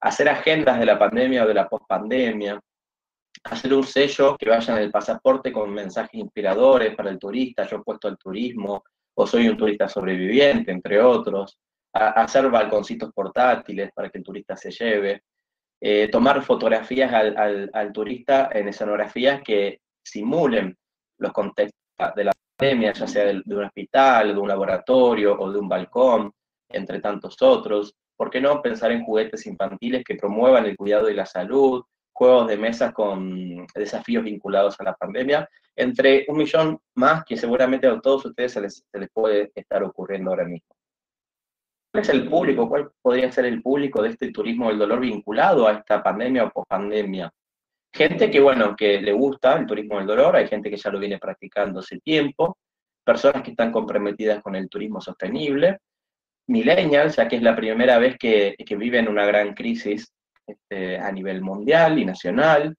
hacer 0.00 0.28
agendas 0.28 0.78
de 0.78 0.86
la 0.86 0.98
pandemia 0.98 1.44
o 1.44 1.46
de 1.46 1.54
la 1.54 1.68
pospandemia, 1.68 2.60
hacer 3.44 3.74
un 3.74 3.84
sello 3.84 4.36
que 4.36 4.48
vaya 4.48 4.76
en 4.76 4.82
el 4.82 4.90
pasaporte 4.90 5.52
con 5.52 5.72
mensajes 5.72 6.14
inspiradores 6.14 6.94
para 6.96 7.10
el 7.10 7.18
turista, 7.18 7.66
yo 7.66 7.76
he 7.76 7.82
puesto 7.82 8.08
el 8.08 8.16
turismo, 8.16 8.82
o 9.16 9.26
soy 9.26 9.48
un 9.48 9.56
turista 9.56 9.88
sobreviviente, 9.88 10.72
entre 10.72 11.00
otros, 11.00 11.58
hacer 11.94 12.50
balconcitos 12.50 13.12
portátiles 13.12 13.90
para 13.94 14.10
que 14.10 14.18
el 14.18 14.24
turista 14.24 14.56
se 14.56 14.70
lleve, 14.70 15.22
eh, 15.80 16.08
tomar 16.08 16.42
fotografías 16.42 17.12
al, 17.12 17.92
turista 17.92 18.48
en 18.52 18.68
escenografías 18.68 19.42
que 19.42 19.80
simulen 20.02 20.76
los 21.18 21.32
contextos 21.32 21.78
de 22.16 22.24
la 22.24 22.32
pandemia, 22.56 22.92
ya 22.92 23.06
sea 23.06 23.26
de, 23.26 23.42
un 23.46 23.64
hospital, 23.64 24.34
de 24.34 24.40
un 24.40 24.48
laboratorio 24.48 25.38
o 25.38 25.52
de 25.52 25.58
un 25.58 25.68
balcón, 25.68 26.32
entre 26.68 27.00
tantos 27.00 27.40
otros. 27.40 27.94
¿Por 28.16 28.30
qué 28.30 28.40
no 28.40 28.60
pensar 28.60 28.92
en 28.92 29.04
juguetes 29.04 29.46
infantiles 29.46 30.02
que 30.04 30.16
promuevan 30.16 30.66
el 30.66 30.76
cuidado 30.76 31.06
de 31.06 31.14
la 31.14 31.26
salud, 31.26 31.84
juegos 32.12 32.48
de 32.48 32.56
mesa 32.56 32.92
con 32.92 33.66
desafíos 33.74 34.24
vinculados 34.24 34.80
a 34.80 34.84
la 34.84 34.94
pandemia, 34.94 35.48
entre 35.76 36.24
un 36.28 36.38
millón 36.38 36.78
más 36.94 37.24
que 37.24 37.36
seguramente 37.36 37.86
a 37.86 38.00
todos 38.00 38.24
ustedes 38.26 38.52
se 38.52 38.60
les, 38.60 38.84
se 38.90 38.98
les 38.98 39.10
puede 39.10 39.52
estar 39.54 39.82
ocurriendo 39.82 40.30
ahora 40.30 40.44
mismo. 40.44 40.73
¿Cuál 41.94 42.02
es 42.02 42.08
el 42.08 42.28
público? 42.28 42.68
¿Cuál 42.68 42.90
podría 43.00 43.30
ser 43.30 43.44
el 43.44 43.62
público 43.62 44.02
de 44.02 44.08
este 44.08 44.32
turismo 44.32 44.68
del 44.68 44.80
dolor 44.80 44.98
vinculado 44.98 45.68
a 45.68 45.74
esta 45.74 46.02
pandemia 46.02 46.42
o 46.42 46.50
pospandemia? 46.50 47.30
Gente 47.94 48.32
que, 48.32 48.40
bueno, 48.40 48.74
que 48.74 49.00
le 49.00 49.12
gusta 49.12 49.56
el 49.56 49.64
turismo 49.64 49.98
del 49.98 50.08
dolor, 50.08 50.34
hay 50.34 50.48
gente 50.48 50.68
que 50.68 50.76
ya 50.76 50.90
lo 50.90 50.98
viene 50.98 51.20
practicando 51.20 51.78
hace 51.78 52.00
tiempo, 52.00 52.58
personas 53.04 53.44
que 53.44 53.52
están 53.52 53.70
comprometidas 53.70 54.42
con 54.42 54.56
el 54.56 54.68
turismo 54.68 55.00
sostenible, 55.00 55.78
millennials, 56.48 57.14
ya 57.14 57.28
que 57.28 57.36
es 57.36 57.42
la 57.42 57.54
primera 57.54 57.96
vez 57.98 58.18
que, 58.18 58.56
que 58.66 58.74
viven 58.74 59.06
una 59.06 59.24
gran 59.24 59.54
crisis 59.54 60.12
este, 60.44 60.98
a 60.98 61.12
nivel 61.12 61.42
mundial 61.42 61.96
y 61.96 62.04
nacional, 62.04 62.74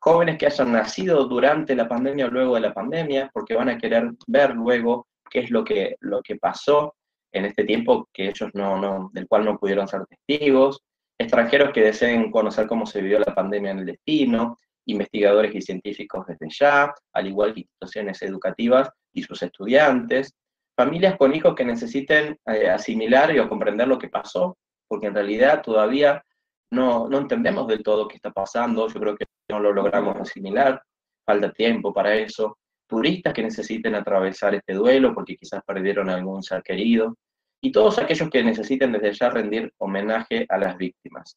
jóvenes 0.00 0.38
que 0.38 0.46
hayan 0.46 0.72
nacido 0.72 1.24
durante 1.26 1.76
la 1.76 1.86
pandemia 1.86 2.26
o 2.26 2.30
luego 2.30 2.56
de 2.56 2.62
la 2.62 2.74
pandemia, 2.74 3.30
porque 3.32 3.54
van 3.54 3.68
a 3.68 3.78
querer 3.78 4.10
ver 4.26 4.56
luego 4.56 5.06
qué 5.30 5.38
es 5.38 5.52
lo 5.52 5.62
que, 5.62 5.94
lo 6.00 6.20
que 6.20 6.34
pasó 6.34 6.95
en 7.36 7.46
este 7.46 7.64
tiempo 7.64 8.08
que 8.12 8.28
ellos 8.28 8.50
no, 8.54 8.78
no, 8.78 9.10
del 9.12 9.26
cual 9.26 9.44
no 9.44 9.58
pudieron 9.58 9.88
ser 9.88 10.04
testigos, 10.06 10.82
extranjeros 11.18 11.72
que 11.72 11.82
deseen 11.82 12.30
conocer 12.30 12.66
cómo 12.66 12.86
se 12.86 13.00
vivió 13.00 13.18
la 13.18 13.34
pandemia 13.34 13.70
en 13.70 13.78
el 13.80 13.86
destino, 13.86 14.58
investigadores 14.86 15.54
y 15.54 15.62
científicos 15.62 16.26
desde 16.26 16.48
ya, 16.50 16.94
al 17.12 17.26
igual 17.26 17.54
que 17.54 17.60
instituciones 17.60 18.22
educativas 18.22 18.90
y 19.12 19.22
sus 19.22 19.42
estudiantes, 19.42 20.34
familias 20.76 21.16
con 21.16 21.34
hijos 21.34 21.54
que 21.54 21.64
necesiten 21.64 22.38
eh, 22.46 22.68
asimilar 22.68 23.34
y 23.34 23.48
comprender 23.48 23.88
lo 23.88 23.98
que 23.98 24.08
pasó, 24.08 24.56
porque 24.86 25.06
en 25.06 25.14
realidad 25.14 25.62
todavía 25.62 26.22
no, 26.70 27.08
no 27.08 27.18
entendemos 27.18 27.66
del 27.66 27.82
todo 27.82 28.08
qué 28.08 28.16
está 28.16 28.30
pasando, 28.30 28.88
yo 28.88 29.00
creo 29.00 29.16
que 29.16 29.24
no 29.50 29.60
lo 29.60 29.72
logramos 29.72 30.16
asimilar, 30.16 30.82
falta 31.24 31.52
tiempo 31.52 31.92
para 31.92 32.14
eso, 32.14 32.58
turistas 32.86 33.32
que 33.32 33.42
necesiten 33.42 33.94
atravesar 33.94 34.54
este 34.54 34.74
duelo 34.74 35.14
porque 35.14 35.36
quizás 35.36 35.62
perdieron 35.66 36.08
algún 36.08 36.42
ser 36.42 36.62
querido, 36.62 37.16
y 37.60 37.72
todos 37.72 37.98
aquellos 37.98 38.30
que 38.30 38.44
necesiten 38.44 38.92
desde 38.92 39.12
ya 39.12 39.30
rendir 39.30 39.72
homenaje 39.78 40.46
a 40.48 40.58
las 40.58 40.76
víctimas. 40.76 41.36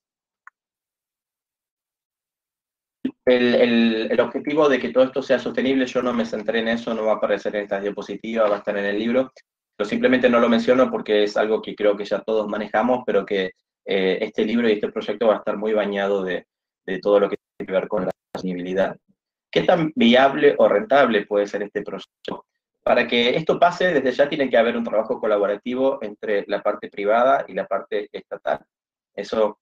El, 3.25 4.11
el, 4.11 4.19
objetivo 4.19 4.67
de 4.67 4.79
que 4.79 4.89
todo 4.89 5.03
esto 5.03 5.21
sea 5.21 5.39
sostenible, 5.39 5.85
yo 5.85 6.01
no 6.01 6.13
me 6.13 6.25
centré 6.25 6.59
en 6.59 6.69
eso, 6.69 6.93
no 6.93 7.05
va 7.05 7.13
a 7.13 7.15
aparecer 7.15 7.55
en 7.55 7.63
esta 7.63 7.79
diapositiva, 7.79 8.49
va 8.49 8.55
a 8.55 8.59
estar 8.59 8.75
en 8.75 8.85
el 8.85 8.97
libro, 8.97 9.31
pero 9.77 9.87
simplemente 9.87 10.29
no 10.29 10.39
lo 10.39 10.49
menciono 10.49 10.91
porque 10.91 11.23
es 11.23 11.37
algo 11.37 11.61
que 11.61 11.73
creo 11.75 11.95
que 11.95 12.05
ya 12.05 12.21
todos 12.21 12.49
manejamos, 12.49 13.03
pero 13.05 13.25
que 13.25 13.51
eh, 13.85 14.17
este 14.21 14.43
libro 14.43 14.67
y 14.67 14.73
este 14.73 14.91
proyecto 14.91 15.27
va 15.27 15.35
a 15.35 15.37
estar 15.37 15.57
muy 15.57 15.73
bañado 15.73 16.23
de, 16.23 16.45
todo 17.01 17.19
lo 17.19 17.29
que 17.29 17.37
tiene 17.37 17.67
que 17.67 17.79
ver 17.79 17.87
con 17.87 18.05
la 18.05 18.11
sostenibilidad. 18.35 18.97
¿Qué 19.49 19.61
tan 19.61 19.91
viable 19.95 20.55
o 20.57 20.67
rentable 20.67 21.25
puede 21.25 21.47
ser 21.47 21.63
este 21.63 21.81
proyecto? 21.81 22.45
Para 22.89 23.05
que 23.05 23.37
esto 23.37 23.59
pase, 23.59 23.93
desde 23.93 24.11
ya 24.13 24.27
tiene 24.27 24.49
que 24.49 24.57
haber 24.57 24.75
un 24.75 24.83
trabajo 24.83 25.19
colaborativo 25.19 25.99
entre 26.01 26.43
la 26.47 26.63
parte 26.63 26.89
privada 26.89 27.45
y 27.47 27.53
la 27.53 27.67
parte 27.67 28.09
estatal. 28.11 28.65
Eso 29.13 29.59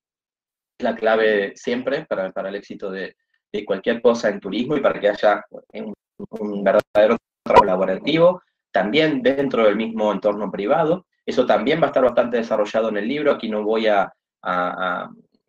es 0.77 0.83
la 0.85 0.95
clave 0.95 1.51
siempre 1.57 2.05
para, 2.05 2.31
el 2.47 2.55
éxito 2.55 2.89
de, 2.89 3.17
cualquier 3.65 4.01
cosa 4.01 4.29
en 4.29 4.39
turismo 4.39 4.77
y 4.77 4.79
para 4.79 4.97
que 4.97 5.09
haya 5.09 5.43
un, 5.73 6.63
verdadero 6.63 7.17
trabajo 7.43 7.65
colaborativo, 7.65 8.43
también 8.71 9.21
dentro 9.21 9.65
del 9.65 9.75
mismo 9.75 10.09
entorno 10.13 10.49
privado. 10.49 11.05
Eso 11.25 11.45
también 11.45 11.81
va 11.81 11.87
a 11.87 11.87
estar 11.87 12.05
bastante 12.05 12.37
desarrollado 12.37 12.87
en 12.87 12.95
el 12.95 13.09
libro. 13.09 13.33
Aquí 13.33 13.49
no 13.49 13.61
voy 13.61 13.87
a, 13.87 14.09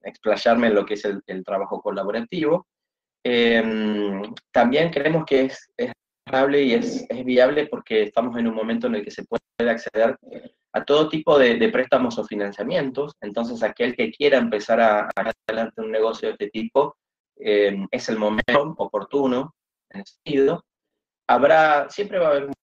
explayarme 0.03 0.67
en 0.67 0.75
lo 0.75 0.85
que 0.85 0.95
es 0.95 1.05
el, 1.05 1.45
trabajo 1.45 1.81
colaborativo. 1.81 2.67
Em, 3.23 4.35
también 4.51 4.91
creemos 4.91 5.25
que 5.25 5.43
es 5.45 5.93
y 6.55 6.75
es, 6.75 7.07
es, 7.09 7.25
viable 7.25 7.67
porque 7.67 8.03
estamos 8.03 8.37
en 8.37 8.47
un 8.47 8.55
momento 8.55 8.87
en 8.87 8.97
el 8.97 9.05
que 9.05 9.11
se 9.11 9.25
puede 9.25 9.71
acceder 9.71 10.17
a 10.73 10.85
todo 10.85 11.09
tipo 11.09 11.39
de, 11.39 11.69
préstamos 11.69 12.19
o 12.19 12.25
financiamientos. 12.25 13.13
Entonces, 13.21 13.63
aquel 13.63 13.97
que 13.97 14.11
quiera 14.11 14.39
empezar 14.39 14.81
a, 14.81 15.09
a 15.17 15.33
adelante 15.47 15.81
un 15.81 15.91
negocio 15.91 16.29
de 16.29 16.33
este 16.33 16.51
tipo, 16.51 16.97
em, 17.37 17.87
es 17.91 18.09
el 18.09 18.19
momento 18.19 18.75
oportuno, 18.79 19.55
en 19.91 20.01
ese 20.01 20.15
sentido. 20.15 20.65
Habrá, 21.27 21.89
siempre 21.91 22.19
va 22.19 22.29
a 22.29 22.31
haber 22.31 22.45
un 22.45 22.55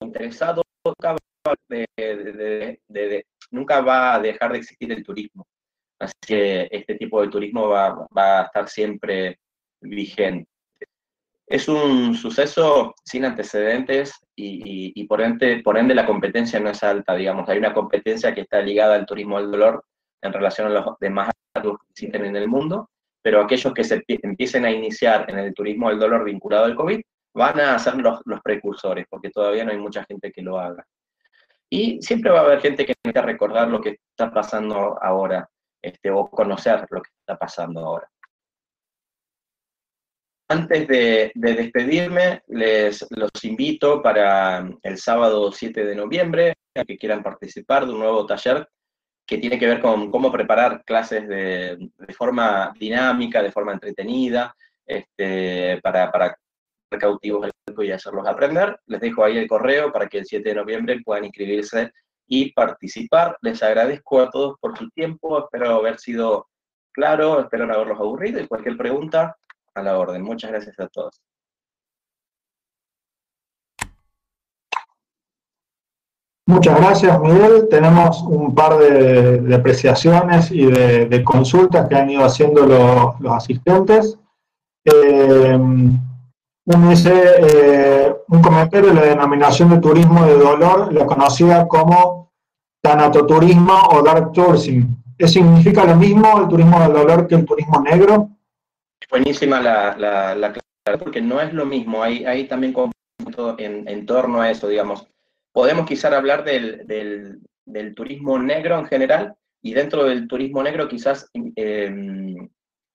interesado, 0.00 0.62
nunca 0.84 1.12
va, 1.12 1.54
de, 1.68 3.26
nunca 3.50 3.80
va 3.80 4.14
a 4.14 4.20
dejar 4.20 4.52
de 4.52 4.58
existir 4.58 4.92
el 4.92 5.04
turismo. 5.04 5.46
Así 5.98 6.14
que 6.26 6.68
este 6.70 6.94
tipo 6.94 7.20
de 7.20 7.28
turismo 7.28 7.68
va, 7.68 8.06
a 8.14 8.42
estar 8.44 8.68
siempre 8.68 9.38
vigente. 9.80 10.48
Es 11.48 11.68
un 11.68 12.14
suceso 12.14 12.94
sin 13.04 13.24
antecedentes 13.24 14.12
y, 14.36 15.04
por, 15.06 15.20
ende, 15.22 15.94
la 15.94 16.06
competencia 16.06 16.60
no 16.60 16.70
es 16.70 16.82
alta, 16.82 17.14
digamos. 17.14 17.48
Hay 17.48 17.58
una 17.58 17.72
competencia 17.72 18.34
que 18.34 18.42
está 18.42 18.60
ligada 18.60 18.94
al 18.94 19.06
turismo 19.06 19.38
del 19.40 19.50
dolor 19.50 19.84
en 20.22 20.32
relación 20.32 20.66
a 20.66 20.70
los 20.70 20.98
demás 21.00 21.30
que 21.54 21.72
existen 21.90 22.26
en 22.26 22.36
el 22.36 22.48
mundo, 22.48 22.90
pero 23.22 23.40
aquellos 23.40 23.72
que 23.72 23.84
se 23.84 24.04
empiecen 24.06 24.64
a 24.64 24.70
iniciar 24.70 25.30
en 25.30 25.38
el 25.38 25.54
turismo 25.54 25.88
del 25.88 25.98
dolor 25.98 26.24
vinculado 26.24 26.66
al 26.66 26.74
COVID 26.74 27.00
van 27.34 27.60
a 27.60 27.78
ser 27.78 27.96
los, 27.96 28.20
los 28.26 28.40
precursores, 28.42 29.06
porque 29.08 29.30
todavía 29.30 29.64
no 29.64 29.72
hay 29.72 29.78
mucha 29.78 30.04
gente 30.04 30.30
que 30.30 30.42
lo 30.42 30.58
haga. 30.58 30.84
Y 31.70 32.00
siempre 32.02 32.30
va 32.30 32.40
a 32.40 32.42
haber 32.42 32.60
gente 32.60 32.84
que 32.84 32.94
necesita 33.04 33.22
recordar 33.22 33.68
lo 33.68 33.80
que 33.80 33.98
está 34.10 34.30
pasando 34.30 34.98
ahora. 35.02 35.48
Este, 35.80 36.10
o 36.10 36.28
conocer 36.28 36.86
lo 36.90 37.00
que 37.00 37.10
está 37.20 37.38
pasando 37.38 37.80
ahora. 37.80 38.10
Antes 40.50 40.88
de, 40.88 41.30
despedirme, 41.34 42.42
les 42.46 43.06
los 43.10 43.30
invito 43.44 44.02
para 44.02 44.66
el 44.82 44.96
sábado 44.96 45.52
7 45.52 45.84
de 45.84 45.94
noviembre, 45.94 46.54
a 46.74 46.84
que 46.86 46.96
quieran 46.96 47.22
participar 47.22 47.84
de 47.84 47.92
un 47.92 47.98
nuevo 47.98 48.24
taller 48.24 48.66
que 49.26 49.36
tiene 49.36 49.58
que 49.58 49.66
ver 49.66 49.82
con 49.82 50.10
cómo 50.10 50.32
preparar 50.32 50.82
clases 50.86 51.28
de, 51.28 51.90
forma 52.16 52.72
dinámica, 52.78 53.42
de 53.42 53.52
forma 53.52 53.74
entretenida, 53.74 54.54
este, 54.86 55.82
para, 55.82 56.10
para 56.10 56.34
cautivos 56.98 57.50
y 57.76 57.90
hacerlos 57.90 58.26
aprender. 58.26 58.80
Les 58.86 59.02
dejo 59.02 59.24
ahí 59.24 59.36
el 59.36 59.46
correo 59.46 59.92
para 59.92 60.08
que 60.08 60.20
el 60.20 60.24
7 60.24 60.48
de 60.48 60.54
noviembre 60.54 61.02
puedan 61.04 61.26
inscribirse 61.26 61.92
y 62.26 62.52
participar. 62.52 63.36
Les 63.42 63.62
agradezco 63.62 64.22
a 64.22 64.30
todos 64.30 64.56
por 64.58 64.78
su 64.78 64.88
tiempo, 64.92 65.44
espero 65.44 65.74
haber 65.76 65.98
sido 65.98 66.48
claro, 66.90 67.40
espero 67.40 67.66
no 67.66 67.74
haberlos 67.74 68.00
aburrido 68.00 68.40
y 68.40 68.48
cualquier 68.48 68.78
pregunta 68.78 69.36
la 69.82 69.98
orden. 69.98 70.22
Muchas 70.22 70.50
gracias 70.50 70.78
a 70.80 70.88
todos. 70.88 71.20
Muchas 76.48 76.80
gracias, 76.80 77.20
Miguel. 77.20 77.68
Tenemos 77.68 78.22
un 78.22 78.54
par 78.54 78.78
de, 78.78 79.54
apreciaciones 79.54 80.50
y 80.50 80.64
de, 80.64 81.22
consultas 81.22 81.86
que 81.88 81.94
han 81.94 82.08
ido 82.08 82.24
haciendo 82.24 82.64
los 82.66 83.32
asistentes. 83.32 84.18
Eh, 84.86 85.58
dice, 86.88 87.12
eh, 87.38 88.16
un 88.28 88.40
comentario, 88.40 88.94
la 88.94 89.02
denominación 89.02 89.68
de 89.68 89.78
turismo 89.78 90.24
de 90.24 90.38
dolor 90.38 90.90
la 90.92 91.04
conocida 91.04 91.68
como 91.68 92.30
tanatoturismo 92.82 93.74
o 93.90 94.02
dark 94.02 94.32
tourism. 94.32 94.84
¿Eso 95.18 95.34
significa 95.34 95.84
lo 95.84 95.96
mismo 95.96 96.40
el 96.40 96.48
turismo 96.48 96.80
del 96.80 96.92
dolor 96.94 97.26
que 97.26 97.34
el 97.34 97.44
turismo 97.44 97.82
negro? 97.82 98.30
Buenísima 99.10 99.60
la, 99.60 99.96
la, 99.96 100.54
porque 100.98 101.20
no 101.20 101.40
es 101.40 101.52
lo 101.52 101.66
mismo. 101.66 102.02
Hay, 102.02 102.24
hay 102.24 102.46
también 102.46 102.74
en, 103.58 103.88
en 103.88 104.06
torno 104.06 104.40
a 104.40 104.50
eso, 104.50 104.68
digamos. 104.68 105.06
Podemos 105.52 105.86
quizás 105.86 106.12
hablar 106.12 106.44
del, 106.44 106.86
del, 106.86 107.40
del, 107.64 107.94
turismo 107.94 108.38
negro 108.38 108.78
en 108.78 108.86
general 108.86 109.34
y 109.62 109.74
dentro 109.74 110.04
del 110.04 110.28
turismo 110.28 110.62
negro 110.62 110.88
quizás 110.88 111.30
eh, 111.56 111.90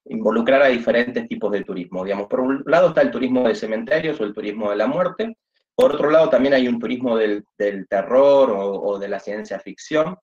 involucrar 0.06 0.62
a 0.62 0.68
diferentes 0.68 1.28
tipos 1.28 1.52
de 1.52 1.64
turismo. 1.64 2.04
Digamos, 2.04 2.28
por 2.28 2.40
un 2.40 2.64
lado 2.66 2.90
está 2.90 3.02
el 3.02 3.12
turismo 3.12 3.48
de 3.48 3.56
cementerios 3.56 4.20
o 4.20 4.24
el 4.24 4.34
turismo 4.34 4.70
de 4.70 4.78
la 4.78 4.88
muerte, 4.88 5.36
por 5.76 5.96
otro 5.96 6.12
lado 6.12 6.30
también 6.30 6.54
hay 6.54 6.68
un 6.68 6.80
turismo 6.80 7.18
del, 7.18 7.46
terror 7.90 8.52
o, 8.56 9.00
de 9.00 9.08
la 9.08 9.20
ciencia 9.20 9.60
ficción, 9.60 10.18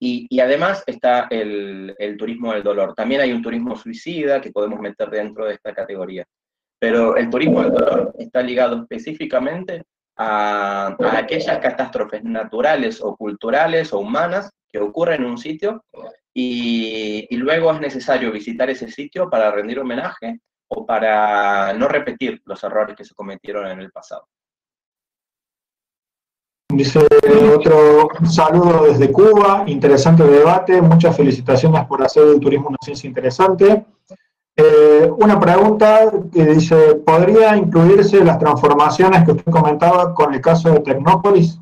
y, 0.00 0.40
además 0.40 0.84
está 0.86 1.26
el, 1.30 1.96
turismo 2.18 2.52
del 2.52 2.62
dolor. 2.62 2.94
También 2.94 3.20
hay 3.20 3.32
un 3.32 3.42
turismo 3.42 3.76
suicida 3.76 4.40
que 4.40 4.52
podemos 4.52 4.80
meter 4.80 5.10
dentro 5.10 5.44
de 5.44 5.54
esta 5.54 5.74
categoría. 5.74 6.24
Pero 6.78 7.16
el 7.16 7.28
turismo 7.28 7.62
del 7.62 7.72
dolor 7.72 8.14
está 8.18 8.40
ligado 8.40 8.82
específicamente 8.82 9.82
a, 10.16 10.96
aquellas 11.16 11.58
catástrofes 11.58 12.22
naturales 12.22 13.00
o 13.02 13.16
culturales 13.16 13.92
o 13.92 13.98
humanas 13.98 14.50
que 14.68 14.78
ocurren 14.78 15.22
en 15.22 15.30
un 15.30 15.38
sitio 15.38 15.84
y, 16.32 17.36
luego 17.36 17.72
es 17.72 17.80
necesario 17.80 18.30
visitar 18.30 18.70
ese 18.70 18.88
sitio 18.88 19.28
para 19.28 19.50
rendir 19.50 19.80
homenaje 19.80 20.40
o 20.68 20.86
para 20.86 21.72
no 21.72 21.88
repetir 21.88 22.40
los 22.44 22.62
errores 22.62 22.94
que 22.94 23.04
se 23.04 23.14
cometieron 23.14 23.66
en 23.66 23.80
el 23.80 23.90
pasado. 23.90 24.28
Dice 26.70 27.00
otro 27.54 28.10
saludo 28.30 28.84
desde 28.84 29.10
Cuba, 29.10 29.64
interesante 29.66 30.22
debate, 30.22 30.82
muchas 30.82 31.16
felicitaciones 31.16 31.86
por 31.86 32.02
hacer 32.02 32.24
el 32.24 32.40
turismo 32.40 32.68
una 32.68 32.78
ciencia 32.82 33.08
interesante. 33.08 33.86
Eh, 34.54 35.10
una 35.18 35.40
pregunta 35.40 36.12
que 36.30 36.44
dice, 36.44 36.96
¿podría 36.96 37.56
incluirse 37.56 38.22
las 38.22 38.38
transformaciones 38.38 39.24
que 39.24 39.30
usted 39.30 39.50
comentaba 39.50 40.12
con 40.14 40.34
el 40.34 40.42
caso 40.42 40.70
de 40.70 40.80
Tecnópolis? 40.80 41.58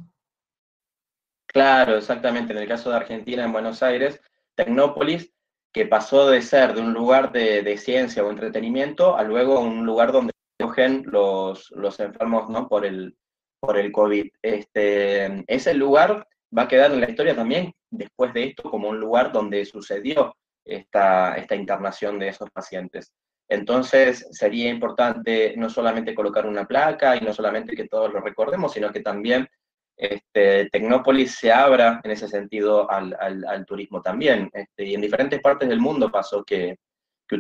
Claro, 1.46 1.96
exactamente. 1.96 2.52
En 2.52 2.59
el 2.59 2.68
caso 2.68 2.90
de 2.90 2.96
Argentina, 2.96 3.44
en 3.44 3.52
Buenos 3.52 3.82
Aires, 3.84 4.20
Tecnópolis, 4.57 5.32
que 5.72 5.86
pasó 5.86 6.28
de 6.28 6.42
ser 6.42 6.74
de 6.74 6.80
un 6.80 6.92
lugar 6.92 7.30
de, 7.30 7.78
ciencia 7.78 8.24
o 8.24 8.30
entretenimiento 8.30 9.16
a 9.16 9.22
luego 9.22 9.61
un 9.61 9.86
lugar 9.86 10.11
donde 10.11 10.32
cogen 10.59 11.04
los, 11.07 11.70
los 11.76 12.00
enfermos 12.00 12.48
¿no? 12.48 12.66
por, 12.66 12.84
el, 12.84 13.14
por 13.61 13.78
el 13.78 13.92
COVID. 13.92 14.28
Este, 14.42 15.44
ese 15.46 15.74
lugar 15.74 16.26
va 16.57 16.62
a 16.62 16.68
quedar 16.68 16.92
en 16.92 17.00
la 17.00 17.11
historia 17.11 17.34
también 17.34 17.72
después 17.90 18.32
de 18.34 18.44
esto 18.44 18.70
como 18.70 18.88
un 18.88 19.00
lugar 19.00 19.32
donde 19.32 19.64
sucedió 19.64 20.36
esta, 20.64 21.36
esta 21.36 21.54
internación 21.54 22.18
de 22.18 22.28
esos 22.28 22.50
pacientes. 22.50 23.12
Entonces 23.48 24.26
sería 24.32 24.68
importante 24.68 25.54
no 25.57 25.70
solamente 25.70 26.14
colocar 26.14 26.46
una 26.46 26.66
placa 26.66 27.16
y 27.16 27.20
no 27.20 27.32
solamente 27.32 27.76
que 27.76 27.88
todos 27.88 28.12
lo 28.12 28.20
recordemos, 28.20 28.72
sino 28.72 28.90
que 28.90 29.00
también 29.00 29.48
este, 29.96 30.68
Tecnópolis 30.70 31.36
se 31.36 31.52
abra 31.52 32.00
en 32.02 32.11
ese 32.11 32.28
sentido 32.28 32.90
al, 32.90 33.64
turismo 33.66 34.02
también. 34.02 34.50
Este, 34.52 34.84
y 34.84 34.94
en 34.94 35.00
diferentes 35.00 35.40
partes 35.40 35.68
del 35.68 35.80
mundo 35.80 36.11
pasó 36.11 36.44
que, 36.44 36.76
que 37.28 37.36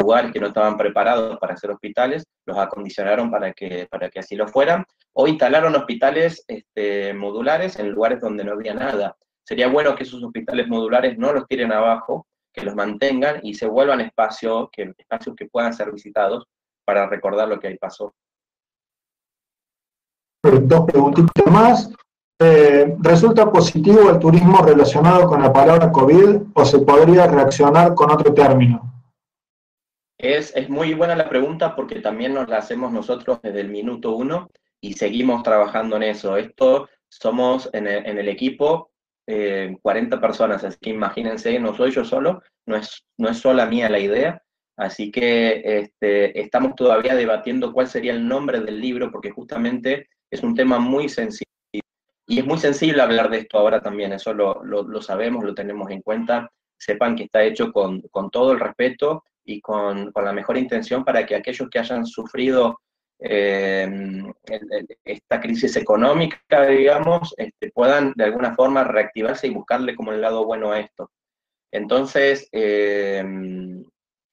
lugares 0.00 0.32
que 0.32 0.40
no 0.40 0.48
estaban 0.48 0.76
preparados 0.76 1.38
para 1.38 1.56
ser 1.56 1.70
hospitales, 1.70 2.24
los 2.46 2.56
acondicionaron 2.56 3.30
para 3.30 3.52
que, 3.52 3.86
para 3.90 4.08
que 4.08 4.20
así 4.20 4.36
lo 4.36 4.48
fueran, 4.48 4.84
o 5.12 5.28
instalaron 5.28 5.74
hospitales 5.76 6.44
este, 6.48 7.12
modulares 7.12 7.78
en 7.78 7.90
lugares 7.90 8.20
donde 8.20 8.44
no 8.44 8.52
había 8.52 8.74
nada. 8.74 9.16
Sería 9.44 9.68
bueno 9.68 9.94
que 9.94 10.04
esos 10.04 10.22
hospitales 10.22 10.68
modulares 10.68 11.18
no 11.18 11.32
los 11.32 11.46
tiren 11.46 11.72
abajo, 11.72 12.26
que 12.52 12.64
los 12.64 12.74
mantengan 12.74 13.40
y 13.42 13.54
se 13.54 13.66
vuelvan 13.66 14.00
espacios 14.00 14.68
que, 14.72 14.92
espacios 14.96 15.34
que 15.36 15.46
puedan 15.46 15.72
ser 15.72 15.90
visitados 15.92 16.44
para 16.84 17.06
recordar 17.06 17.48
lo 17.48 17.58
que 17.58 17.68
ahí 17.68 17.78
pasó. 17.78 18.14
Dos 20.42 20.86
preguntitas 20.86 21.46
más. 21.52 21.90
Eh, 22.40 22.96
¿Resulta 22.98 23.50
positivo 23.50 24.10
el 24.10 24.18
turismo 24.18 24.62
relacionado 24.62 25.26
con 25.28 25.40
la 25.40 25.52
palabra 25.52 25.92
COVID 25.92 26.42
o 26.54 26.64
se 26.64 26.80
podría 26.80 27.26
reaccionar 27.26 27.94
con 27.94 28.10
otro 28.10 28.34
término? 28.34 28.91
Es, 30.22 30.54
es, 30.54 30.70
muy 30.70 30.94
buena 30.94 31.16
la 31.16 31.28
pregunta 31.28 31.74
porque 31.74 31.98
también 31.98 32.32
nos 32.32 32.48
la 32.48 32.58
hacemos 32.58 32.92
nosotros 32.92 33.40
desde 33.42 33.60
el 33.60 33.70
minuto 33.70 34.14
uno 34.14 34.48
y 34.80 34.92
seguimos 34.92 35.42
trabajando 35.42 35.96
en 35.96 36.04
eso. 36.04 36.36
Esto 36.36 36.88
somos 37.08 37.68
en 37.72 37.88
el, 37.88 38.06
en 38.06 38.18
el 38.18 38.28
equipo 38.28 38.92
40 39.26 40.16
eh, 40.16 40.20
personas, 40.20 40.62
así 40.62 40.78
que 40.80 40.90
imagínense, 40.90 41.58
no 41.58 41.74
soy 41.74 41.90
yo 41.90 42.04
solo, 42.04 42.40
no 42.66 42.76
es, 42.76 43.04
no 43.18 43.30
es 43.30 43.38
sola 43.38 43.66
mía 43.66 43.90
la 43.90 43.98
idea, 43.98 44.40
así 44.76 45.10
que 45.10 45.60
este, 45.64 46.40
estamos 46.40 46.76
todavía 46.76 47.16
debatiendo 47.16 47.72
cuál 47.72 47.88
sería 47.88 48.12
el 48.12 48.26
nombre 48.26 48.60
del 48.60 48.80
libro, 48.80 49.10
porque 49.10 49.32
justamente 49.32 50.08
es 50.30 50.44
un 50.44 50.54
tema 50.54 50.78
muy 50.78 51.08
sensible. 51.08 51.50
Y 52.28 52.38
es 52.38 52.46
muy 52.46 52.58
sensible 52.58 53.02
hablar 53.02 53.28
de 53.28 53.38
esto 53.38 53.58
ahora 53.58 53.82
también, 53.82 54.12
eso 54.12 54.32
lo, 54.32 54.62
lo, 54.62 55.02
sabemos, 55.02 55.42
lo 55.42 55.52
tenemos 55.52 55.90
en 55.90 56.00
cuenta. 56.00 56.48
Sepan 56.78 57.16
que 57.16 57.24
está 57.24 57.42
hecho 57.42 57.72
con, 57.72 58.02
con 58.02 58.30
todo 58.30 58.52
el 58.52 58.60
respeto 58.60 59.24
y 59.44 59.60
con, 59.60 60.12
con, 60.12 60.24
la 60.24 60.32
mejor 60.32 60.56
intención 60.56 61.04
para 61.04 61.26
que 61.26 61.34
aquellos 61.34 61.68
que 61.70 61.78
hayan 61.78 62.06
sufrido 62.06 62.80
eh, 63.24 63.88
esta 65.04 65.40
crisis 65.40 65.76
económica, 65.76 66.66
digamos, 66.66 67.34
este, 67.36 67.70
puedan 67.70 68.12
de 68.16 68.24
alguna 68.24 68.54
forma 68.54 68.82
reactivarse 68.84 69.46
y 69.46 69.50
buscarle 69.50 69.94
como 69.94 70.12
el 70.12 70.20
lado 70.20 70.44
bueno 70.44 70.72
a 70.72 70.80
esto. 70.80 71.10
Entonces, 71.70 72.48
eh, 72.52 73.24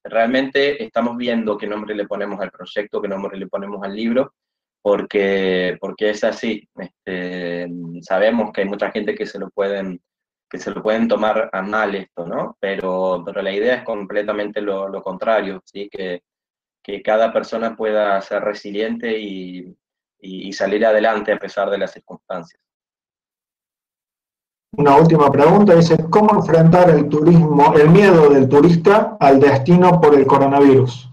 realmente 0.04 0.84
estamos 0.84 1.18
viendo 1.18 1.58
qué 1.58 1.68
nombre 1.68 1.96
le 1.96 2.08
ponemos 2.08 2.40
al 2.42 2.52
proyecto, 2.52 3.02
qué 3.02 3.08
nombre 3.08 3.38
le 3.38 3.48
ponemos 3.48 3.84
al 3.84 3.96
libro, 3.96 4.34
porque, 4.82 5.78
porque 5.80 6.10
es 6.10 6.24
así. 6.24 6.68
Este, 6.76 7.68
sabemos 8.02 8.52
que 8.52 8.62
hay 8.62 8.68
mucha 8.68 8.92
gente 8.92 9.14
que 9.14 9.26
se 9.26 9.40
lo 9.40 9.50
pueden 9.52 10.02
que 10.50 10.58
se 10.58 10.72
lo 10.72 10.82
pueden 10.82 11.08
tomar 11.08 11.50
a 11.52 11.62
mal 11.62 11.94
esto, 11.96 12.26
¿no? 12.26 12.58
Pero, 12.60 13.22
pero 13.26 13.42
la 13.42 13.52
idea 13.52 13.76
es 13.76 13.84
completamente 13.84 14.62
lo, 14.62 14.88
lo 14.88 15.02
contrario, 15.02 15.62
¿sí? 15.66 15.90
Que, 15.90 16.24
que 16.84 17.02
cada 17.02 17.32
persona 17.32 17.76
pueda 17.76 18.20
ser 18.22 18.44
resiliente 18.44 19.20
y, 19.20 19.76
salir 20.52 20.86
adelante 20.86 21.32
a 21.32 21.38
pesar 21.38 21.70
de 21.70 21.78
las 21.78 21.92
circunstancias. 21.92 22.62
Una 24.76 24.98
última 24.98 25.32
pregunta, 25.32 25.74
dice, 25.74 25.98
¿cómo 26.10 26.36
enfrentar 26.36 26.90
el 26.90 27.08
turismo, 27.08 27.74
el 27.76 27.90
miedo 27.90 28.30
del 28.30 28.50
turista 28.50 29.16
al 29.20 29.40
destino 29.40 30.02
por 30.02 30.16
el 30.16 30.26
coronavirus? 30.28 31.09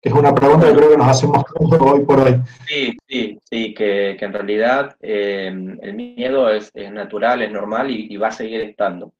Es 0.00 0.12
una 0.12 0.34
pregunta 0.34 0.68
que 0.68 0.74
creo 0.74 0.90
que 0.90 0.96
nos 0.96 1.08
hacemos 1.08 1.44
hoy 1.58 2.04
por 2.04 2.20
hoy. 2.20 2.40
Sí, 2.66 2.96
sí, 3.08 3.38
sí, 3.42 3.74
que, 3.74 4.16
en 4.18 4.32
realidad 4.32 4.96
eh, 5.00 5.46
el 5.46 5.94
miedo 5.94 6.50
es, 6.50 6.72
natural, 6.74 7.42
es 7.42 7.50
normal 7.50 7.90
y, 7.90 8.16
va 8.16 8.28
a 8.28 8.32
seguir 8.32 8.60
estando. 8.60 9.12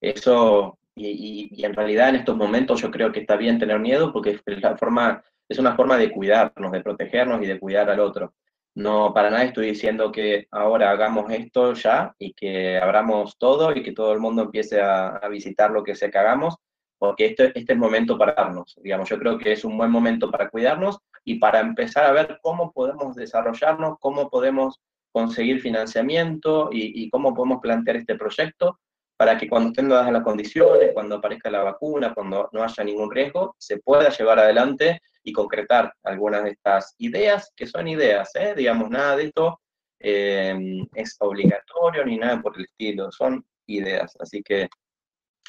Eso, 0.00 0.78
y, 0.94 1.64
en 1.64 1.74
realidad 1.74 2.10
en 2.10 2.16
estos 2.16 2.36
momentos 2.36 2.80
yo 2.80 2.90
creo 2.90 3.10
que 3.10 3.20
está 3.20 3.36
bien 3.36 3.58
tener 3.58 3.78
miedo 3.80 4.12
porque 4.12 4.38
es 4.46 4.62
la 4.62 4.76
forma 4.76 5.22
es 5.50 5.58
una 5.58 5.74
forma 5.74 5.98
de 5.98 6.10
cuidarnos, 6.12 6.70
de 6.70 6.80
protegernos 6.80 7.42
y 7.42 7.46
de 7.46 7.58
cuidar 7.58 7.90
al 7.90 7.98
otro. 7.98 8.34
No, 8.76 9.12
para 9.12 9.30
nada 9.30 9.42
estoy 9.42 9.66
diciendo 9.66 10.12
que 10.12 10.46
ahora 10.52 10.92
hagamos 10.92 11.30
esto 11.32 11.74
ya 11.74 12.14
y 12.20 12.32
que 12.34 12.78
abramos 12.78 13.36
todo 13.36 13.74
y 13.74 13.82
que 13.82 13.92
todo 13.92 14.12
el 14.12 14.20
mundo 14.20 14.42
empiece 14.42 14.80
a, 14.80 15.20
visitar 15.28 15.72
lo 15.72 15.82
que 15.82 15.96
sea 15.96 16.08
que 16.08 16.18
hagamos, 16.18 16.54
porque 17.00 17.28
este, 17.28 17.58
este 17.58 17.72
es 17.72 17.78
momento 17.78 18.18
para 18.18 18.34
darnos. 18.34 18.78
Digamos, 18.82 19.08
yo 19.08 19.18
creo 19.18 19.38
que 19.38 19.52
es 19.52 19.64
un 19.64 19.78
buen 19.78 19.90
momento 19.90 20.30
para 20.30 20.50
cuidarnos 20.50 20.98
y 21.24 21.36
para 21.36 21.60
empezar 21.60 22.04
a 22.04 22.12
ver 22.12 22.38
cómo 22.42 22.72
podemos 22.72 23.16
desarrollarnos, 23.16 23.96
cómo 24.00 24.28
podemos 24.28 24.78
conseguir 25.10 25.62
financiamiento 25.62 26.68
y, 26.70 27.02
y 27.02 27.08
cómo 27.08 27.34
podemos 27.34 27.60
plantear 27.62 27.96
este 27.96 28.16
proyecto 28.16 28.78
para 29.16 29.38
que 29.38 29.48
cuando 29.48 29.70
estén 29.70 29.88
dadas 29.88 30.12
las 30.12 30.22
condiciones, 30.22 30.90
cuando 30.92 31.16
aparezca 31.16 31.50
la 31.50 31.62
vacuna, 31.62 32.12
cuando 32.12 32.50
no 32.52 32.62
haya 32.62 32.84
ningún 32.84 33.10
riesgo, 33.10 33.56
se 33.58 33.78
pueda 33.78 34.10
llevar 34.10 34.38
adelante 34.38 35.00
y 35.22 35.32
concretar 35.32 35.94
algunas 36.02 36.44
de 36.44 36.50
estas 36.50 36.94
ideas, 36.98 37.50
que 37.56 37.66
son 37.66 37.88
ideas, 37.88 38.30
¿eh? 38.34 38.54
digamos, 38.54 38.90
nada 38.90 39.16
de 39.16 39.24
esto 39.24 39.60
eh, 39.98 40.86
es 40.94 41.16
obligatorio 41.20 42.04
ni 42.04 42.18
nada 42.18 42.42
por 42.42 42.58
el 42.58 42.64
estilo, 42.64 43.10
son 43.10 43.42
ideas. 43.66 44.14
Así 44.20 44.42
que 44.42 44.68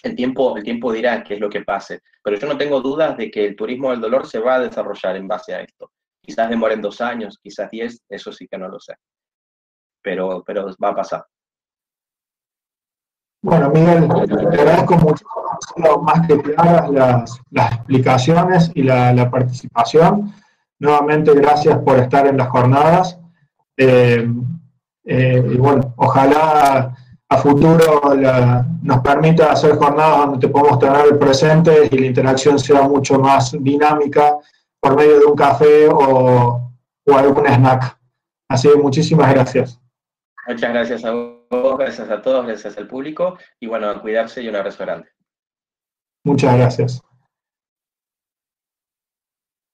el 0.04 0.16
tiempo, 0.16 0.58
el 0.58 0.64
tiempo 0.64 0.92
dirá 0.92 1.24
qué 1.24 1.36
es 1.36 1.40
lo 1.40 1.50
que 1.50 1.62
pase, 1.62 2.02
pero 2.24 2.38
yo 2.38 2.48
no 2.48 2.58
tengo 2.58 2.82
dudas 2.82 3.18
de 3.18 3.30
que 3.30 3.46
el 3.46 3.56
turismo 3.56 3.92
del 3.92 4.02
dolor 4.02 4.28
se 4.28 4.40
va 4.40 4.56
a 4.56 4.60
desarrollar 4.60 5.16
en 5.16 5.28
base 5.28 5.54
a 5.54 5.62
esto. 5.62 5.92
Quizás 6.22 6.50
demoren 6.50 6.82
dos 6.82 7.02
años, 7.02 7.40
quizás 7.42 7.70
diez, 7.70 8.02
eso 8.10 8.32
sí 8.32 8.48
que 8.48 8.58
no 8.58 8.68
lo 8.68 8.80
sé, 8.80 8.96
pero, 10.02 10.44
pero 10.46 10.68
va 10.84 10.90
a 10.90 10.96
pasar. 10.96 11.26
Bueno, 13.44 13.72
Miguel, 13.72 14.08
te 14.28 14.62
agradezco 14.62 14.98
mucho, 14.98 15.26
más 16.04 16.28
que 16.28 16.40
claras 16.40 16.90
las, 16.92 17.42
las 17.50 17.74
explicaciones 17.74 18.72
y 18.76 18.84
la, 18.84 19.30
participación. 19.32 20.32
Nuevamente, 20.78 21.34
gracias 21.34 21.80
por 21.80 21.98
estar 21.98 22.28
en 22.28 22.38
las 22.38 22.50
jornadas. 22.50 23.20
Eh, 23.78 24.30
eh, 25.06 25.44
y 25.54 25.58
bueno, 25.58 25.92
ojalá 25.98 26.96
a 27.32 27.38
futuro 27.38 28.02
nos 28.84 29.00
permita 29.00 29.54
hacer 29.54 29.78
jornadas 29.78 30.18
donde 30.18 30.48
te 30.48 30.52
podemos 30.52 30.80
tener 30.80 31.18
presentes 31.18 31.90
y 31.90 31.98
la 31.98 32.08
interacción 32.08 32.60
sea 32.60 32.82
mucho 32.82 33.20
más 33.20 33.56
dinámica 33.58 34.38
por 34.82 34.98
medio 34.98 35.20
de 35.20 35.26
un 35.26 35.36
café 35.36 35.88
o, 35.88 36.72
o 37.06 37.18
algún 37.18 37.48
snack. 37.48 37.98
Así 38.50 38.68
que 38.68 38.76
muchísimas 38.76 39.34
gracias. 39.34 39.80
Muchas 40.46 40.74
gracias 40.74 41.06
a 41.06 41.12
vos 41.12 41.78
gracias 41.78 42.10
a 42.10 42.22
todos, 42.22 42.46
gracias 42.46 42.78
al 42.78 42.88
público 42.88 43.38
y 43.62 43.68
bueno, 43.68 43.90
a 43.90 44.02
cuidarse 44.02 44.42
y 44.42 44.50
un 44.50 44.58
abrazo 44.58 44.84
grande. 44.84 45.08
Muchas 46.26 46.58
gracias. 46.58 47.02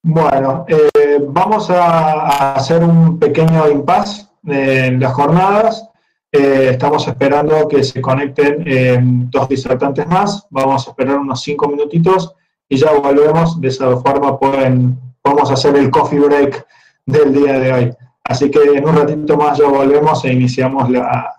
Bueno, 0.04 0.66
eh, 0.68 1.20
vamos 1.28 1.72
a, 1.72 2.54
hacer 2.54 2.84
un 2.84 3.18
pequeño 3.18 3.68
impasse 3.68 4.28
en 4.46 5.00
las 5.00 5.14
jornadas. 5.14 5.90
Eh, 6.32 6.70
estamos 6.72 7.08
esperando 7.08 7.68
que 7.68 7.84
se 7.84 8.02
conecten 8.02 9.30
dos 9.30 9.48
disertantes 9.48 10.08
más. 10.08 10.46
Vamos 10.50 10.88
a 10.88 10.92
esperar 10.92 11.18
unos 11.18 11.42
cinco 11.42 11.68
minutitos 11.68 12.34
y 12.68 12.78
ya 12.78 12.92
volvemos. 12.92 13.60
De 13.62 13.70
esa 13.70 13.96
forma 13.98 14.38
pueden, 14.38 15.00
podemos 15.22 15.52
hacer 15.52 15.76
el 15.78 15.90
coffee 15.90 16.20
break 16.20 16.66
del 17.06 17.34
día 17.34 17.60
de 17.60 17.74
hoy. 17.74 17.94
Así 18.24 18.52
que 18.52 18.62
en 18.62 18.88
un 18.88 18.96
ratito 18.96 19.38
más 19.38 19.58
ya 19.58 19.68
volvemos 19.68 20.24
e 20.26 20.34
iniciamos 20.34 20.90
la, 20.90 21.34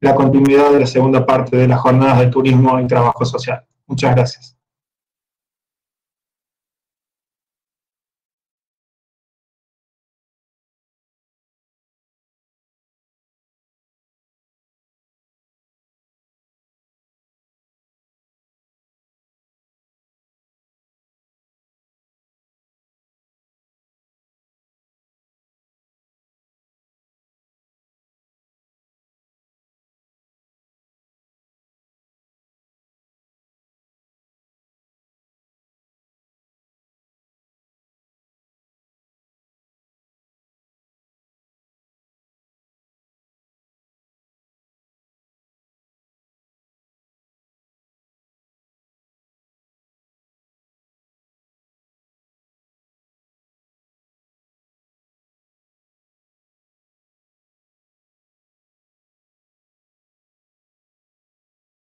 la 0.00 0.14
continuidad 0.14 0.72
de 0.72 0.80
la 0.80 0.86
segunda 0.86 1.24
parte 1.24 1.56
de 1.56 1.68
las 1.68 1.80
jornadas 1.80 2.18
de 2.20 2.26
turismo 2.26 2.78
y 2.78 2.86
trabajo 2.86 3.24
social. 3.24 3.64
Muchas 3.86 4.14
gracias. 4.14 4.55